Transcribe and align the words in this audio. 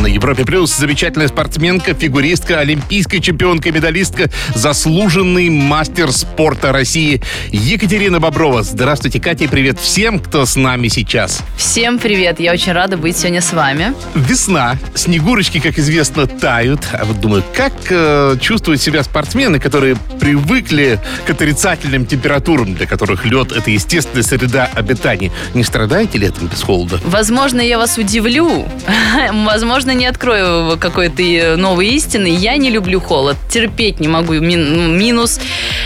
На 0.00 0.06
Европе 0.06 0.46
Плюс 0.46 0.74
замечательная 0.74 1.28
спортсменка, 1.28 1.92
фигуристка, 1.92 2.60
олимпийская 2.60 3.20
чемпионка, 3.20 3.70
медалистка, 3.70 4.30
заслуженный 4.54 5.50
мастер 5.50 6.10
спорта 6.10 6.72
России 6.72 7.20
Екатерина 7.50 8.18
Боброва. 8.18 8.62
Здравствуйте, 8.62 9.20
Катя, 9.20 9.44
и 9.44 9.46
привет 9.46 9.78
всем, 9.78 10.18
кто 10.18 10.46
с 10.46 10.56
нами 10.56 10.88
сейчас. 10.88 11.42
Всем 11.58 11.98
привет! 11.98 12.40
Я 12.40 12.52
очень 12.52 12.72
рада 12.72 12.96
быть 12.96 13.18
сегодня 13.18 13.42
с 13.42 13.52
вами. 13.52 13.92
Весна, 14.14 14.78
снегурочки, 14.94 15.60
как 15.60 15.78
известно, 15.78 16.26
тают. 16.26 16.80
А 16.94 17.04
вот 17.04 17.20
думаю, 17.20 17.44
как 17.54 17.74
э, 17.90 18.36
чувствуют 18.40 18.80
себя 18.80 19.02
спортсмены, 19.02 19.60
которые 19.60 19.96
привыкли 20.18 20.98
к 21.26 21.30
отрицательным 21.30 22.06
температурам, 22.06 22.74
для 22.74 22.86
которых 22.86 23.26
лед— 23.26 23.52
это 23.54 23.70
естественная 23.70 24.22
среда 24.22 24.70
обитания. 24.74 25.30
Не 25.52 25.62
страдаете 25.62 26.16
летом 26.16 26.46
без 26.46 26.62
холода? 26.62 26.98
Возможно, 27.04 27.60
я 27.60 27.76
вас 27.76 27.98
удивлю. 27.98 28.66
Возможно, 29.32 29.89
не 29.94 30.06
открою 30.06 30.78
какой-то 30.78 31.56
новой 31.56 31.88
истины. 31.88 32.28
Я 32.28 32.56
не 32.56 32.70
люблю 32.70 33.00
холод. 33.00 33.36
Терпеть 33.48 34.00
не 34.00 34.08
могу. 34.08 34.34
Ну, 34.34 34.88
минус 34.88 35.40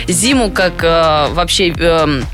зиму, 0.09 0.51
как 0.51 0.83
э, 0.83 1.29
вообще... 1.33 1.69
э, 1.69 1.75
э, 1.77 2.34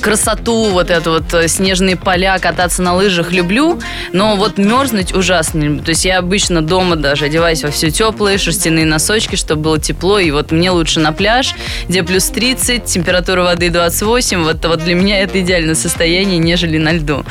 красоту, 0.00 0.70
вот 0.70 0.90
это 0.90 1.10
вот 1.10 1.32
э, 1.34 1.48
снежные 1.48 1.96
поля, 1.96 2.38
кататься 2.38 2.82
на 2.82 2.94
лыжах 2.94 3.32
люблю, 3.32 3.80
но 4.12 4.36
вот 4.36 4.58
мерзнуть 4.58 5.14
ужасно 5.14 5.58
не 5.58 5.68
люблю. 5.68 5.82
То 5.82 5.90
есть 5.90 6.04
я 6.04 6.18
обычно 6.18 6.62
дома 6.62 6.96
даже 6.96 7.26
одеваюсь 7.26 7.62
во 7.62 7.70
все 7.70 7.90
теплые, 7.90 8.38
шерстяные 8.38 8.84
носочки, 8.84 9.36
чтобы 9.36 9.62
было 9.62 9.80
тепло, 9.80 10.18
и 10.18 10.30
вот 10.30 10.50
мне 10.50 10.70
лучше 10.70 11.00
на 11.00 11.12
пляж, 11.12 11.54
где 11.88 12.02
плюс 12.02 12.28
30, 12.28 12.84
температура 12.84 13.42
воды 13.42 13.70
28, 13.70 14.42
вот, 14.42 14.64
вот 14.64 14.84
для 14.84 14.94
меня 14.94 15.20
это 15.20 15.40
идеальное 15.40 15.74
состояние, 15.74 16.38
нежели 16.38 16.78
на 16.78 16.92
льду. 16.92 17.24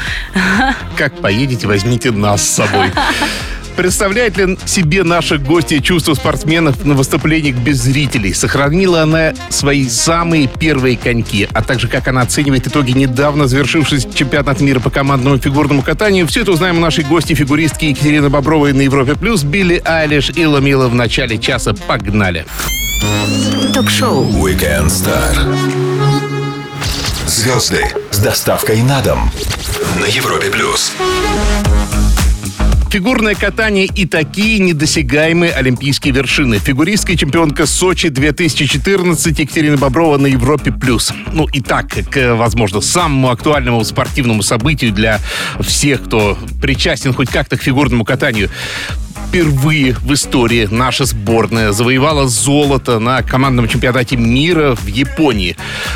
Как 0.98 1.14
поедете, 1.18 1.68
возьмите 1.68 2.12
нас 2.12 2.42
с 2.42 2.56
собой. 2.56 2.92
Представляет 3.82 4.38
ли 4.38 4.60
себе 4.68 5.04
наша 5.04 5.40
гостья 5.40 5.80
чувство 5.80 6.14
спортсменов 6.14 6.86
на 6.86 6.94
выступлениях 6.94 7.56
без 7.56 7.80
зрителей? 7.80 8.32
Сохранила 8.32 9.02
она 9.02 9.34
свои 9.50 9.90
самые 9.90 10.48
первые 10.48 10.96
коньки, 10.98 11.50
а 11.52 11.64
также 11.64 11.88
как 11.88 12.08
она 12.08 12.22
оценивает 12.22 12.68
итоги 12.68 12.92
недавно 12.92 13.48
завершившегося 13.48 14.14
чемпионата 14.14 14.64
мира 14.64 14.80
по 14.80 14.92
командному 14.92 15.40
фигурному 15.40 15.82
катанию. 15.82 16.28
Все 16.28 16.42
это 16.42 16.52
узнаем 16.52 16.78
у 16.78 16.80
нашей 16.80 17.04
гости 17.06 17.34
фигуристки 17.34 17.86
Екатерины 17.86 18.30
Бобровой 18.30 18.72
на 18.73 18.82
Европе+. 18.82 19.16
плюс 19.16 19.42
Билли 19.42 19.82
Айлиш 19.84 20.30
и 20.30 20.45
Ламила 20.45 20.88
в 20.88 20.94
начале 20.94 21.40
часа. 21.40 21.73
Погнали! 21.73 22.45
Ток-шоу 23.73 24.26
Weekend 24.45 24.90
Star. 24.90 25.58
Звезды 27.26 27.84
с 28.12 28.20
доставкой 28.20 28.84
на 28.84 29.02
дом 29.02 29.32
на 30.00 30.06
Европе 30.06 30.52
плюс. 30.52 30.94
Фигурное 32.92 33.36
катание 33.36 33.86
и 33.86 34.06
такие 34.06 34.59
недосягаемые 34.59 35.53
олимпийские 35.53 36.14
вершины. 36.14 36.59
Фигуристская 36.59 37.16
чемпионка 37.16 37.66
Сочи 37.66 38.09
2014 38.09 39.39
Екатерина 39.39 39.78
Боброва 39.78 40.17
на 40.17 40.28
Европе+. 40.28 40.73
плюс. 40.73 41.14
Ну 41.31 41.48
и 41.53 41.61
так, 41.61 41.88
к, 41.88 42.36
возможно, 42.36 42.81
самому 42.81 43.30
актуальному 43.30 43.81
спортивному 43.86 44.44
событию 44.44 44.92
для 44.92 45.22
всех, 45.61 46.03
кто 46.03 46.38
причастен 46.61 47.14
хоть 47.14 47.30
как-то 47.30 47.56
к 47.56 47.61
фигурному 47.61 48.03
катанию. 48.03 48.50
Впервые 49.30 49.94
в 49.94 50.14
истории 50.14 50.67
наша 50.70 51.05
сборная 51.05 51.72
завоевала 51.72 52.28
золото 52.28 53.00
на 53.00 53.22
командном 53.22 53.70
чемпионате 53.70 54.17
мира 54.17 54.76
в 54.76 54.88
Японии. 54.88 55.55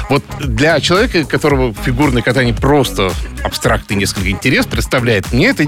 Вот 0.09 0.23
для 0.39 0.79
человека, 0.79 1.25
которого 1.25 1.73
фигурное 1.73 2.21
катание 2.21 2.53
просто 2.53 3.11
абстрактный 3.45 3.95
несколько 3.95 4.29
интерес 4.29 4.65
представляет, 4.65 5.31
мне 5.31 5.47
это 5.49 5.65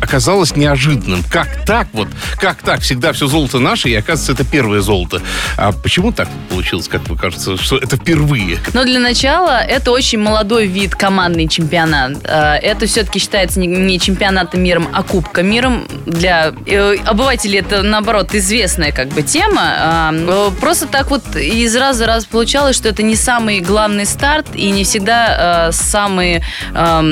оказалось 0.00 0.56
неожиданным. 0.56 1.22
Как 1.30 1.64
так 1.64 1.86
вот? 1.92 2.08
Как 2.38 2.58
так? 2.62 2.80
Всегда 2.80 3.12
все 3.12 3.28
золото 3.28 3.60
наше, 3.60 3.88
и 3.88 3.94
оказывается, 3.94 4.32
это 4.32 4.44
первое 4.44 4.80
золото. 4.80 5.22
А 5.56 5.72
почему 5.72 6.12
так 6.12 6.28
получилось, 6.50 6.88
как 6.88 7.08
вы 7.08 7.16
кажется, 7.16 7.56
что 7.56 7.78
это 7.78 7.96
впервые? 7.96 8.58
Но 8.74 8.84
для 8.84 8.98
начала 8.98 9.62
это 9.62 9.92
очень 9.92 10.18
молодой 10.18 10.66
вид 10.66 10.94
командный 10.96 11.48
чемпионат. 11.48 12.18
Э, 12.24 12.56
Это 12.56 12.86
все-таки 12.86 13.18
считается 13.20 13.60
не- 13.60 14.00
чемпионатом 14.00 14.62
миром, 14.62 14.88
а 14.92 15.02
кубком 15.02 15.46
миром. 15.46 15.86
Для 16.04 16.52
э, 16.66 16.96
обывателей 17.06 17.60
это, 17.60 17.82
наоборот, 17.82 18.34
известная 18.34 18.90
как 18.92 19.08
бы 19.08 19.22
тема. 19.22 19.62
А, 19.62 20.50
Просто 20.60 20.86
так 20.86 21.10
вот 21.10 21.36
из 21.36 21.74
раза 21.76 22.04
в 22.04 22.06
раз 22.08 22.24
получалось, 22.24 22.76
что 22.76 22.88
это 22.88 23.02
не 23.02 23.14
самый 23.16 23.60
главный 23.60 24.04
старт 24.06 24.48
и 24.54 24.70
не 24.70 24.82
всегда 24.84 25.68
э, 25.68 25.72
самые 25.72 26.44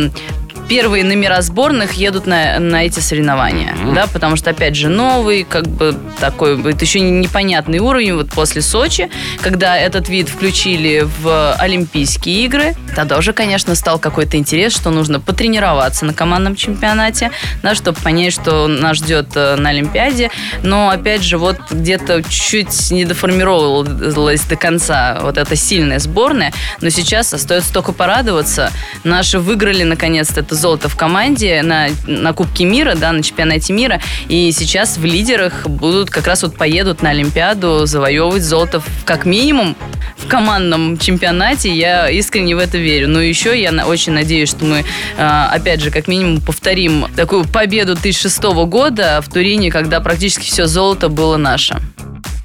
um, 0.00 0.39
первые 0.70 1.02
номера 1.02 1.42
сборных 1.42 1.94
едут 1.94 2.28
на, 2.28 2.60
на 2.60 2.86
эти 2.86 3.00
соревнования, 3.00 3.74
да, 3.92 4.06
потому 4.06 4.36
что, 4.36 4.50
опять 4.50 4.76
же, 4.76 4.88
новый, 4.88 5.42
как 5.42 5.66
бы 5.66 5.96
такой, 6.20 6.60
это 6.60 6.84
еще 6.84 7.00
не- 7.00 7.10
непонятный 7.10 7.80
уровень, 7.80 8.14
вот 8.14 8.28
после 8.28 8.62
Сочи, 8.62 9.10
когда 9.40 9.76
этот 9.76 10.08
вид 10.08 10.28
включили 10.28 11.04
в 11.22 11.54
Олимпийские 11.54 12.44
игры, 12.44 12.76
тогда 12.94 13.18
уже, 13.18 13.32
конечно, 13.32 13.74
стал 13.74 13.98
какой-то 13.98 14.36
интерес, 14.36 14.72
что 14.72 14.90
нужно 14.90 15.18
потренироваться 15.18 16.04
на 16.04 16.14
командном 16.14 16.54
чемпионате, 16.54 17.32
да, 17.64 17.74
чтобы 17.74 17.98
понять, 18.00 18.32
что 18.32 18.68
нас 18.68 18.98
ждет 18.98 19.30
э, 19.34 19.56
на 19.56 19.70
Олимпиаде, 19.70 20.30
но, 20.62 20.90
опять 20.90 21.24
же, 21.24 21.36
вот 21.36 21.58
где-то 21.72 22.22
чуть 22.22 22.92
не 22.92 23.04
доформировалась 23.04 24.42
до 24.42 24.54
конца 24.54 25.18
вот 25.20 25.36
эта 25.36 25.56
сильная 25.56 25.98
сборная, 25.98 26.52
но 26.80 26.90
сейчас 26.90 27.34
остается 27.34 27.72
только 27.72 27.90
порадоваться. 27.90 28.70
Наши 29.02 29.40
выиграли, 29.40 29.82
наконец-то, 29.82 30.38
это 30.38 30.59
золото 30.60 30.88
в 30.88 30.96
команде 30.96 31.62
на, 31.62 31.88
на 32.06 32.32
Кубке 32.32 32.64
мира, 32.64 32.94
да, 32.94 33.12
на 33.12 33.22
чемпионате 33.22 33.72
мира, 33.72 34.00
и 34.28 34.52
сейчас 34.52 34.98
в 34.98 35.04
лидерах 35.04 35.66
будут 35.66 36.10
как 36.10 36.26
раз 36.26 36.42
вот 36.42 36.56
поедут 36.56 37.02
на 37.02 37.10
Олимпиаду 37.10 37.86
завоевывать 37.86 38.42
золото 38.42 38.82
как 39.04 39.24
минимум 39.24 39.76
в 40.16 40.26
командном 40.28 40.98
чемпионате. 40.98 41.74
Я 41.74 42.08
искренне 42.10 42.54
в 42.54 42.58
это 42.58 42.78
верю. 42.78 43.08
Но 43.08 43.20
еще 43.20 43.60
я 43.60 43.72
на- 43.72 43.86
очень 43.86 44.12
надеюсь, 44.12 44.50
что 44.50 44.64
мы, 44.64 44.84
э, 45.16 45.46
опять 45.50 45.80
же, 45.80 45.90
как 45.90 46.06
минимум 46.08 46.40
повторим 46.40 47.06
такую 47.16 47.44
победу 47.46 47.94
2006 47.94 48.66
года 48.66 49.20
в 49.22 49.32
Турине, 49.32 49.70
когда 49.70 50.00
практически 50.00 50.44
все 50.44 50.66
золото 50.66 51.08
было 51.08 51.36
наше. 51.36 51.80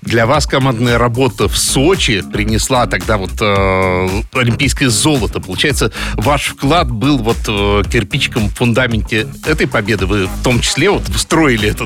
Для 0.06 0.28
вас 0.28 0.46
командная 0.46 1.00
работа 1.00 1.48
в 1.48 1.58
Сочи 1.58 2.22
принесла 2.22 2.86
тогда 2.86 3.18
вот 3.18 3.32
э, 3.42 4.08
олимпийское 4.34 4.90
золото. 4.90 5.40
Получается, 5.40 5.92
ваш 6.14 6.50
вклад 6.50 6.92
был 6.92 7.18
вот 7.18 7.38
э, 7.48 7.82
кирпичиком 7.92 8.50
в 8.50 8.54
фундаменте 8.54 9.28
этой 9.48 9.68
победы. 9.68 10.06
Вы 10.06 10.28
в 10.28 10.44
том 10.44 10.62
числе 10.62 10.92
вот 10.92 11.02
строили 11.18 11.70
это 11.70 11.86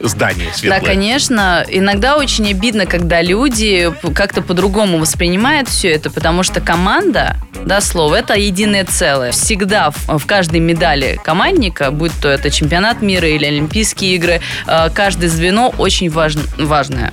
здание 0.00 0.48
светлое. 0.52 0.80
Да, 0.80 0.86
конечно. 0.86 1.64
Иногда 1.68 2.16
очень 2.16 2.50
обидно, 2.50 2.86
когда 2.86 3.22
люди 3.22 3.92
как-то 4.14 4.42
по-другому 4.42 4.98
воспринимают 4.98 5.68
все 5.68 5.90
это, 5.90 6.10
потому 6.10 6.42
что 6.42 6.60
команда, 6.60 7.36
да, 7.64 7.80
слово, 7.80 8.16
это 8.16 8.34
единое 8.34 8.84
целое. 8.84 9.30
Всегда 9.30 9.92
в, 9.92 10.18
в 10.18 10.26
каждой 10.26 10.58
медали 10.58 11.20
командника, 11.22 11.92
будь 11.92 12.12
то 12.20 12.28
это 12.28 12.50
чемпионат 12.50 13.00
мира 13.00 13.28
или 13.28 13.44
Олимпийские 13.44 14.16
игры, 14.16 14.40
э, 14.66 14.90
каждое 14.92 15.28
звено 15.28 15.72
очень 15.78 16.08
важн- 16.08 16.64
важное. 16.64 17.12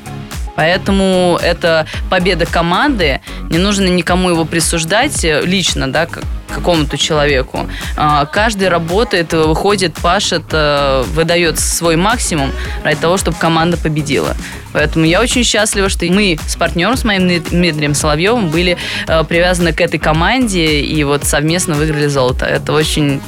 Поэтому 0.58 1.40
это 1.40 1.86
победа 2.10 2.48
команды. 2.48 3.22
Не 3.52 3.60
нужно 3.60 3.86
никому 3.86 4.32
его 4.32 4.44
присуждать 4.44 5.24
э, 5.24 5.42
лично, 5.46 5.90
да, 5.90 6.08
какому-то 6.48 6.98
человеку. 6.98 7.68
А, 7.96 8.26
Каждый 8.26 8.70
работает, 8.70 9.34
выходит, 9.34 9.94
пашет, 9.96 10.44
э, 10.52 11.04
выдает 11.14 11.60
свой 11.60 11.96
максимум 11.96 12.52
ради 12.84 13.00
того, 13.00 13.18
чтобы 13.18 13.38
команда 13.38 13.78
победила. 13.78 14.36
Поэтому 14.74 15.06
я 15.06 15.22
очень 15.22 15.44
счастлива, 15.44 15.90
что 15.90 16.06
мы 16.06 16.38
с 16.48 16.56
партнером, 16.56 16.98
с 16.98 17.04
моим 17.04 17.24
Дмит- 17.28 17.50
Дмитрием 17.50 17.94
Соловьевым, 17.94 18.50
были 18.50 18.78
э, 19.08 19.24
привязаны 19.24 19.74
к 19.74 19.82
этой 19.82 20.00
команде 20.00 20.82
и 20.82 21.04
вот 21.04 21.24
совместно 21.24 21.76
выиграли 21.76 22.08
золото. 22.08 22.46
Это 22.46 22.74
очень 22.74 23.22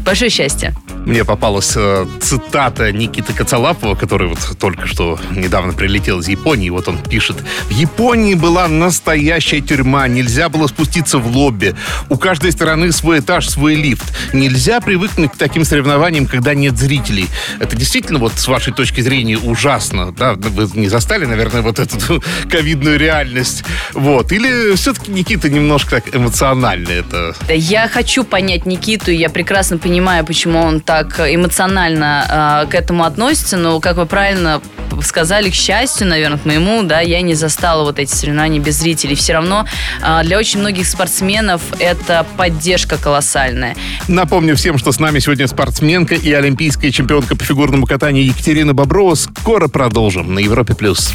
большое 0.00 0.30
счастье. 0.30 0.74
Мне 1.04 1.24
попалась 1.24 1.74
э, 1.76 2.04
цитата 2.20 2.90
Никиты 2.92 3.32
Коцалапова, 3.32 3.94
который 3.94 4.26
вот 4.28 4.38
только 4.58 4.86
что 4.88 5.20
недавно 5.30 5.72
прилетел 5.72 6.18
из 6.18 6.26
Японии. 6.28 6.68
Вот 6.70 6.88
он 6.88 6.98
пишет. 6.98 7.36
В 7.68 7.70
Японии 7.70 8.34
была 8.34 8.66
настоящая 8.66 9.60
тюрьма. 9.60 10.08
Нельзя 10.08 10.48
было 10.48 10.66
спуститься 10.66 11.18
в 11.18 11.28
лобби. 11.28 11.76
У 12.08 12.16
каждой 12.16 12.50
стороны 12.56 12.92
свой 12.92 13.20
этаж, 13.20 13.48
свой 13.48 13.74
лифт. 13.74 14.04
Нельзя 14.32 14.80
привыкнуть 14.80 15.32
к 15.32 15.36
таким 15.36 15.64
соревнованиям, 15.64 16.26
когда 16.26 16.54
нет 16.54 16.76
зрителей. 16.76 17.28
Это 17.60 17.76
действительно 17.76 18.18
вот 18.18 18.32
с 18.36 18.48
вашей 18.48 18.72
точки 18.72 19.00
зрения 19.00 19.38
ужасно. 19.38 20.12
Да? 20.12 20.34
Вы 20.34 20.68
не 20.74 20.88
застали, 20.88 21.26
наверное, 21.26 21.62
вот 21.62 21.78
эту 21.78 22.22
ковидную 22.50 22.98
реальность. 22.98 23.64
Вот. 23.92 24.32
Или 24.32 24.74
все-таки 24.76 25.12
Никита 25.12 25.48
немножко 25.48 26.00
так 26.00 26.14
эмоционально 26.14 26.90
это 26.90 27.34
Да 27.46 27.54
Я 27.54 27.88
хочу 27.88 28.24
понять 28.24 28.66
Никиту, 28.66 29.10
я 29.10 29.30
прекрасно 29.30 29.78
понимаю, 29.78 30.24
почему 30.24 30.60
он 30.60 30.80
так 30.80 31.20
эмоционально 31.20 32.64
э, 32.64 32.70
к 32.70 32.74
этому 32.74 33.04
относится, 33.04 33.56
но, 33.56 33.80
как 33.80 33.96
вы 33.96 34.06
правильно 34.06 34.60
сказали, 35.02 35.50
к 35.50 35.54
счастью, 35.54 36.06
наверное, 36.06 36.38
к 36.38 36.44
моему, 36.44 36.82
да, 36.82 37.00
я 37.00 37.20
не 37.20 37.34
застала 37.34 37.84
вот 37.84 37.98
эти 37.98 38.14
соревнования 38.14 38.60
без 38.60 38.76
зрителей. 38.76 39.14
Все 39.14 39.34
равно 39.34 39.66
а, 40.02 40.22
для 40.22 40.38
очень 40.38 40.60
многих 40.60 40.86
спортсменов 40.86 41.62
это 41.78 42.26
поддержка 42.46 42.96
колоссальная. 42.96 43.74
Напомню 44.06 44.54
всем, 44.54 44.78
что 44.78 44.92
с 44.92 45.00
нами 45.00 45.18
сегодня 45.18 45.48
спортсменка 45.48 46.14
и 46.14 46.32
олимпийская 46.32 46.92
чемпионка 46.92 47.34
по 47.34 47.42
фигурному 47.42 47.86
катанию 47.86 48.24
Екатерина 48.24 48.72
Боброва. 48.72 49.16
Скоро 49.16 49.66
продолжим 49.66 50.32
на 50.32 50.38
Европе+. 50.38 50.74
плюс. 50.74 51.12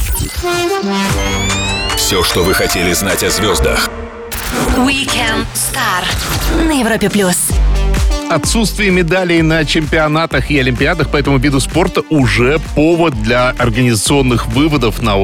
Все, 1.96 2.22
что 2.24 2.44
вы 2.44 2.54
хотели 2.54 2.92
знать 2.92 3.24
о 3.24 3.30
звездах. 3.30 3.90
Weekend 4.76 5.46
Star 5.54 6.04
на 6.68 6.78
Европе 6.78 7.10
плюс. 7.10 7.38
Отсутствие 8.30 8.92
медалей 8.92 9.42
на 9.42 9.64
чемпионатах 9.64 10.52
и 10.52 10.60
олимпиадах 10.60 11.12
по 11.12 11.18
этому 11.18 11.38
виду 11.38 11.62
спорта 11.62 12.02
уже 12.10 12.60
повод 12.76 13.14
для 13.22 13.52
организационных 13.52 14.48
выводов 14.48 15.02
на 15.02 15.16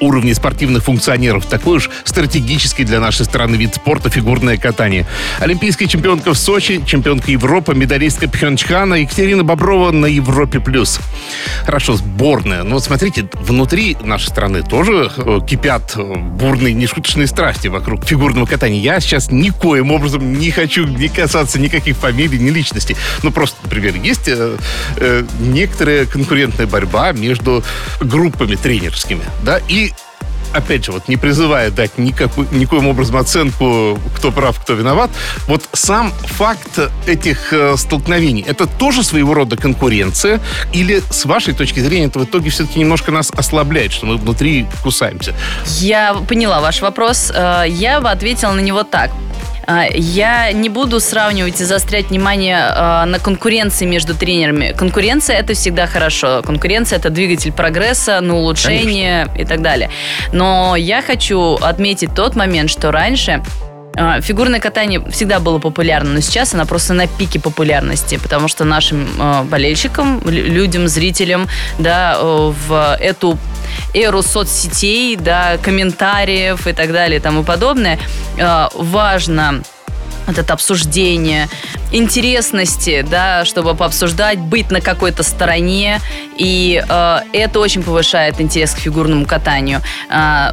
уровне 0.00 0.34
спортивных 0.34 0.84
функционеров. 0.84 1.46
Такой 1.46 1.78
уж 1.78 1.90
стратегический 2.04 2.84
для 2.84 3.00
нашей 3.00 3.24
страны 3.24 3.56
вид 3.56 3.74
спорта 3.74 4.10
фигурное 4.10 4.56
катание. 4.56 5.06
Олимпийская 5.38 5.88
чемпионка 5.88 6.34
в 6.34 6.38
Сочи, 6.38 6.82
чемпионка 6.86 7.30
Европы, 7.30 7.74
медалистка 7.74 8.28
Пхенчхана 8.28 8.94
Екатерина 8.94 9.44
Боброва 9.44 9.90
на 9.90 10.06
Европе+. 10.06 10.60
плюс. 10.60 11.00
Хорошо, 11.64 11.96
сборная. 11.96 12.62
Но 12.62 12.74
вот 12.74 12.84
смотрите, 12.84 13.28
внутри 13.34 13.96
нашей 14.02 14.28
страны 14.28 14.62
тоже 14.62 15.10
э, 15.16 15.40
кипят 15.46 15.94
э, 15.96 16.02
бурные, 16.02 16.74
нешуточные 16.74 17.26
страсти 17.26 17.68
вокруг 17.68 18.04
фигурного 18.04 18.46
катания. 18.46 18.80
Я 18.80 19.00
сейчас 19.00 19.30
никоим 19.30 19.92
образом 19.92 20.32
не 20.38 20.50
хочу 20.50 20.86
не 20.86 21.08
касаться 21.08 21.58
никаких 21.58 21.96
фамилий, 21.96 22.38
ни 22.38 22.50
личностей. 22.50 22.96
Ну, 23.22 23.30
просто, 23.30 23.56
например, 23.62 23.94
есть 23.96 24.28
э, 24.28 24.56
э, 24.96 25.24
некоторая 25.40 26.06
конкурентная 26.06 26.66
борьба 26.66 27.12
между 27.12 27.62
группами 28.00 28.54
тренерскими, 28.54 29.22
да, 29.42 29.60
и 29.68 29.89
опять 30.52 30.84
же, 30.84 30.92
вот 30.92 31.08
не 31.08 31.16
призывая 31.16 31.70
дать 31.70 31.98
никакой, 31.98 32.46
никоим 32.52 32.88
образом 32.88 33.16
оценку, 33.16 33.98
кто 34.16 34.32
прав, 34.32 34.60
кто 34.60 34.74
виноват, 34.74 35.10
вот 35.46 35.68
сам 35.72 36.12
факт 36.24 36.78
этих 37.06 37.52
э, 37.52 37.76
столкновений, 37.76 38.44
это 38.46 38.66
тоже 38.66 39.02
своего 39.02 39.34
рода 39.34 39.56
конкуренция? 39.56 40.40
Или 40.72 41.02
с 41.10 41.24
вашей 41.24 41.54
точки 41.54 41.80
зрения 41.80 42.06
это 42.06 42.18
в 42.18 42.24
итоге 42.24 42.50
все-таки 42.50 42.78
немножко 42.78 43.12
нас 43.12 43.30
ослабляет, 43.34 43.92
что 43.92 44.06
мы 44.06 44.16
внутри 44.16 44.66
кусаемся? 44.82 45.34
Я 45.78 46.14
поняла 46.28 46.60
ваш 46.60 46.80
вопрос. 46.82 47.32
Э, 47.34 47.64
я 47.66 48.00
бы 48.00 48.10
ответила 48.10 48.52
на 48.52 48.60
него 48.60 48.82
так. 48.82 49.10
А, 49.70 49.86
я 49.94 50.50
не 50.50 50.68
буду 50.68 50.98
сравнивать 50.98 51.60
и 51.60 51.64
заострять 51.64 52.10
внимание 52.10 52.58
а, 52.58 53.06
на 53.06 53.20
конкуренции 53.20 53.86
между 53.86 54.16
тренерами. 54.16 54.74
Конкуренция 54.76 55.36
это 55.36 55.54
всегда 55.54 55.86
хорошо. 55.86 56.42
Конкуренция 56.42 56.98
это 56.98 57.08
двигатель 57.08 57.52
прогресса, 57.52 58.20
на 58.20 58.36
улучшение 58.36 59.26
Конечно. 59.26 59.42
и 59.42 59.44
так 59.44 59.62
далее. 59.62 59.90
Но 60.32 60.74
я 60.74 61.02
хочу 61.02 61.54
отметить 61.54 62.16
тот 62.16 62.34
момент, 62.34 62.68
что 62.68 62.90
раньше 62.90 63.44
Фигурное 64.20 64.60
катание 64.60 65.02
всегда 65.10 65.40
было 65.40 65.58
популярно, 65.58 66.14
но 66.14 66.20
сейчас 66.20 66.54
она 66.54 66.64
просто 66.64 66.94
на 66.94 67.06
пике 67.06 67.40
популярности, 67.40 68.18
потому 68.22 68.48
что 68.48 68.64
нашим 68.64 69.08
болельщикам, 69.50 70.20
людям, 70.24 70.88
зрителям, 70.88 71.48
да, 71.78 72.18
в 72.22 72.96
эту 73.00 73.38
эру 73.94 74.22
соцсетей, 74.22 75.16
да, 75.16 75.58
комментариев 75.58 76.66
и 76.66 76.72
так 76.72 76.92
далее 76.92 77.18
и 77.18 77.22
тому 77.22 77.42
подобное, 77.42 77.98
э, 78.38 78.68
важно 78.74 79.62
вот 80.30 80.38
это 80.38 80.52
обсуждение, 80.52 81.48
интересности, 81.92 83.04
да, 83.08 83.44
чтобы 83.44 83.74
пообсуждать, 83.74 84.38
быть 84.38 84.70
на 84.70 84.80
какой-то 84.80 85.22
стороне, 85.22 86.00
и 86.36 86.82
э, 86.88 87.18
это 87.32 87.60
очень 87.60 87.82
повышает 87.82 88.40
интерес 88.40 88.72
к 88.72 88.78
фигурному 88.78 89.26
катанию. 89.26 89.80
Э, 90.08 90.50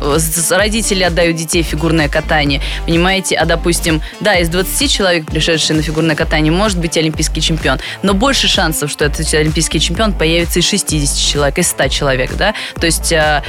родители 0.52 1.04
отдают 1.04 1.38
детей 1.38 1.64
фигурное 1.64 2.10
катание, 2.10 2.62
понимаете, 2.86 3.36
а 3.36 3.46
допустим, 3.46 4.02
да, 4.20 4.36
из 4.36 4.50
20 4.50 4.92
человек, 4.92 5.26
пришедших 5.26 5.78
на 5.78 5.82
фигурное 5.84 6.16
катание, 6.16 6.52
может 6.52 6.80
быть 6.80 6.98
олимпийский 6.98 7.42
чемпион, 7.42 7.80
но 8.04 8.14
больше 8.14 8.48
шансов, 8.48 8.90
что 8.92 9.06
этот 9.06 9.32
олимпийский 9.34 9.80
чемпион 9.80 10.14
появится 10.14 10.60
из 10.60 10.68
60 10.68 11.18
человек, 11.18 11.58
из 11.60 11.68
100 11.70 11.88
человек, 11.90 12.36
да, 12.36 12.54
то 12.80 12.86
есть, 12.86 13.12
э, 13.12 13.44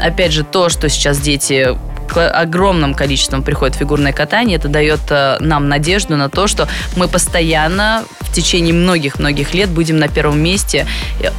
опять 0.00 0.32
же, 0.32 0.44
то, 0.44 0.68
что 0.68 0.88
сейчас 0.88 1.20
дети 1.20 1.76
огромным 2.12 2.94
количеством 2.94 3.42
приходит 3.42 3.76
фигурное 3.76 4.12
катание. 4.12 4.56
Это 4.56 4.68
дает 4.68 5.00
э, 5.10 5.38
нам 5.40 5.68
надежду 5.68 6.16
на 6.16 6.28
то, 6.28 6.46
что 6.46 6.68
мы 6.96 7.08
постоянно 7.08 8.04
в 8.20 8.32
течение 8.32 8.74
многих-многих 8.74 9.54
лет 9.54 9.70
будем 9.70 9.98
на 9.98 10.08
первом 10.08 10.40
месте. 10.40 10.86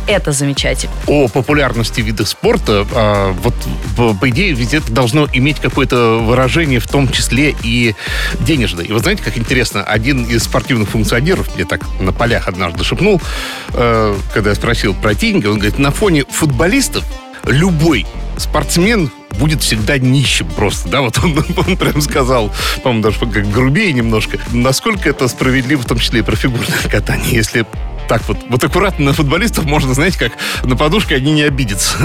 Это 0.07 0.31
замечательно. 0.31 0.93
О 1.07 1.27
популярности 1.27 2.01
вида 2.01 2.25
спорта, 2.25 2.87
а, 2.93 3.33
вот 3.33 3.53
по 4.19 4.29
идее, 4.29 4.53
ведь 4.53 4.73
это 4.73 4.91
должно 4.91 5.27
иметь 5.33 5.59
какое-то 5.59 6.19
выражение, 6.19 6.79
в 6.79 6.87
том 6.87 7.09
числе 7.09 7.55
и 7.63 7.95
денежное. 8.39 8.85
И 8.85 8.91
вы 8.91 8.99
знаете, 8.99 9.23
как 9.23 9.37
интересно, 9.37 9.83
один 9.83 10.23
из 10.25 10.43
спортивных 10.43 10.89
функционеров 10.89 11.53
мне 11.55 11.65
так 11.65 11.81
на 11.99 12.13
полях 12.13 12.47
однажды 12.47 12.83
шепнул, 12.83 13.21
э, 13.73 14.15
когда 14.33 14.51
я 14.51 14.55
спросил 14.55 14.93
про 14.93 15.13
деньги, 15.13 15.45
он 15.45 15.55
говорит, 15.55 15.79
на 15.79 15.91
фоне 15.91 16.23
футболистов 16.29 17.03
любой 17.45 18.05
спортсмен 18.37 19.11
будет 19.37 19.61
всегда 19.61 19.97
нищим 19.97 20.47
просто, 20.47 20.89
да, 20.89 21.01
вот 21.01 21.17
он, 21.23 21.37
он 21.67 21.77
прям 21.77 22.01
сказал, 22.01 22.51
по-моему, 22.83 23.03
даже 23.03 23.19
как 23.19 23.49
грубее 23.51 23.93
немножко. 23.93 24.39
Насколько 24.51 25.09
это 25.09 25.27
справедливо, 25.27 25.81
в 25.81 25.85
том 25.85 25.99
числе 25.99 26.19
и 26.19 26.23
про 26.23 26.35
фигурное 26.35 26.77
катание, 26.89 27.33
если 27.33 27.65
так 28.07 28.21
вот, 28.27 28.37
вот 28.49 28.63
аккуратно 28.63 29.05
на 29.05 29.13
футболистов 29.13 29.65
можно, 29.65 29.93
знаете, 29.93 30.17
как 30.17 30.33
на 30.63 30.75
подушке 30.75 31.15
они 31.15 31.31
не 31.31 31.43
обидятся. 31.43 31.97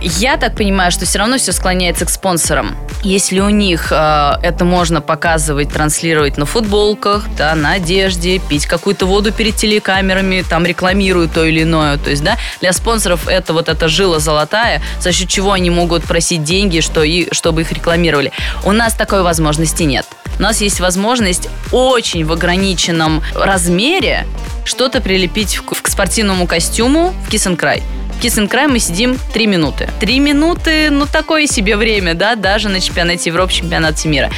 Я 0.00 0.36
так 0.36 0.56
понимаю, 0.56 0.90
что 0.90 1.04
все 1.04 1.18
равно 1.18 1.38
все 1.38 1.52
склоняется 1.52 2.06
к 2.06 2.10
спонсорам. 2.10 2.76
Если 3.02 3.40
у 3.40 3.48
них 3.48 3.92
uh, 3.92 4.38
это 4.42 4.64
можно 4.64 5.00
показывать, 5.00 5.72
транслировать 5.72 6.36
на 6.36 6.46
футболках, 6.46 7.24
да, 7.36 7.54
на 7.54 7.72
одежде, 7.72 8.38
пить 8.38 8.66
какую-то 8.66 9.06
воду 9.06 9.32
перед 9.32 9.56
телекамерами, 9.56 10.44
там 10.48 10.64
рекламируют 10.66 11.32
то 11.32 11.44
или 11.44 11.62
иное, 11.62 11.98
то 11.98 12.10
есть, 12.10 12.24
да, 12.24 12.36
для 12.60 12.72
спонсоров 12.72 13.28
это 13.28 13.52
вот 13.52 13.68
эта 13.68 13.88
жила 13.88 14.18
золотая, 14.18 14.82
за 15.00 15.12
счет 15.12 15.28
чего 15.28 15.52
они 15.52 15.70
могут 15.70 16.04
просить 16.04 16.44
деньги, 16.44 16.80
что 16.80 17.02
и, 17.02 17.32
чтобы 17.32 17.62
их 17.62 17.72
рекламировали. 17.72 18.32
У 18.64 18.72
нас 18.72 18.94
такой 18.94 19.22
возможности 19.22 19.82
нет. 19.84 20.06
У 20.38 20.42
нас 20.42 20.60
есть 20.60 20.80
возможность 20.80 21.48
очень 21.72 22.24
в 22.24 22.32
ограниченном 22.32 23.22
размере 23.34 24.26
что-то 24.64 25.00
прилепить 25.16 25.58
к 25.58 25.88
спортивному 25.88 26.46
костюму 26.46 27.14
в 27.26 27.30
кисенкрай. 27.30 27.82
В 28.18 28.20
Кисенкрай 28.20 28.66
мы 28.66 28.78
сидим 28.78 29.16
3 29.32 29.46
минуты. 29.46 29.88
3 30.00 30.20
минуты, 30.20 30.90
ну, 30.90 31.06
такое 31.06 31.46
себе 31.46 31.76
время, 31.76 32.14
да, 32.14 32.34
даже 32.34 32.68
на 32.68 32.80
чемпионате 32.80 33.30
Европы, 33.30 33.52
чемпионате 33.52 34.08
мира. 34.08 34.30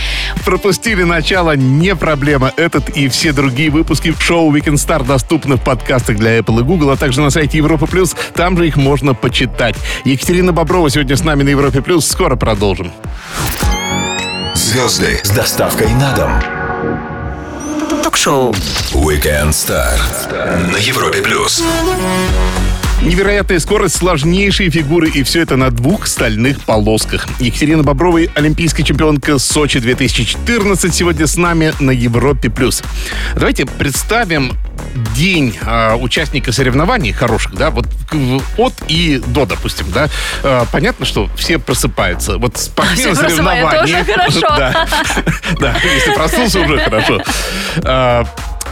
Пропустили 0.44 1.02
начало, 1.02 1.56
не 1.56 1.96
проблема. 1.96 2.52
Этот 2.56 2.90
и 2.90 3.08
все 3.08 3.32
другие 3.32 3.70
выпуски 3.70 4.14
шоу 4.20 4.54
Weekend 4.54 4.74
Star 4.74 5.04
доступны 5.04 5.56
в 5.56 5.62
подкастах 5.62 6.16
для 6.16 6.38
Apple 6.38 6.60
и 6.60 6.62
Google, 6.62 6.90
а 6.90 6.96
также 6.96 7.20
на 7.22 7.30
сайте 7.30 7.58
Европа 7.58 7.86
Плюс. 7.86 8.14
Там 8.34 8.56
же 8.56 8.66
их 8.66 8.76
можно 8.76 9.14
почитать. 9.14 9.74
Екатерина 10.04 10.52
Боброва 10.52 10.90
сегодня 10.90 11.16
с 11.16 11.24
нами 11.24 11.42
на 11.42 11.48
Европе 11.48 11.82
Плюс. 11.82 12.06
Скоро 12.06 12.36
продолжим. 12.36 12.92
Звезды 14.54 15.20
с 15.24 15.30
доставкой 15.30 15.92
на 15.94 16.14
дом. 16.14 16.57
Ток-шоу. 18.18 18.52
Weekend 18.94 19.50
Star 19.50 19.96
на 20.72 20.76
Европе 20.78 21.22
Плюс. 21.22 21.62
Невероятная 23.02 23.60
скорость, 23.60 23.96
сложнейшие 23.96 24.70
фигуры 24.70 25.08
и 25.08 25.22
все 25.22 25.42
это 25.42 25.56
на 25.56 25.70
двух 25.70 26.06
стальных 26.08 26.60
полосках. 26.62 27.28
Екатерина 27.38 27.84
Боброва, 27.84 28.20
олимпийская 28.34 28.84
чемпионка 28.84 29.38
Сочи 29.38 29.78
2014, 29.78 30.92
сегодня 30.92 31.26
с 31.28 31.36
нами 31.36 31.72
на 31.78 31.92
Европе+. 31.92 32.50
плюс. 32.50 32.82
Давайте 33.34 33.66
представим 33.66 34.52
день 35.14 35.56
э, 35.60 35.94
участника 35.94 36.50
соревнований 36.50 37.12
хороших, 37.12 37.54
да, 37.54 37.70
вот 37.70 37.86
от 38.56 38.74
и 38.88 39.22
до, 39.26 39.46
допустим, 39.46 39.86
да. 39.92 40.08
Э, 40.42 40.64
понятно, 40.72 41.06
что 41.06 41.28
все 41.36 41.58
просыпаются. 41.58 42.38
Вот 42.38 42.56
спортсмен 42.56 43.14
соревнования. 43.14 44.04
хорошо. 44.04 44.40
Да, 44.58 44.86
да, 45.60 45.76
если 45.84 46.14
проснулся, 46.14 46.60
уже 46.60 46.78
хорошо. 46.78 47.22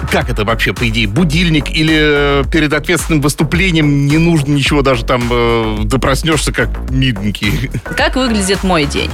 А, 0.02 0.06
как 0.06 0.28
это 0.30 0.44
вообще, 0.44 0.72
по 0.72 0.88
идее, 0.88 1.06
будильник 1.06 1.70
или 1.70 2.42
э, 2.42 2.44
перед 2.50 2.72
ответственным 2.72 3.20
выступлением 3.20 4.06
не 4.06 4.18
нужно 4.18 4.52
ничего, 4.52 4.82
даже 4.82 5.04
там 5.04 5.28
э, 5.30 5.98
проснешься 5.98 6.52
как 6.52 6.68
миленький? 6.90 7.70
Как 7.96 8.16
выглядит 8.16 8.62
мой 8.62 8.84
день? 8.84 9.10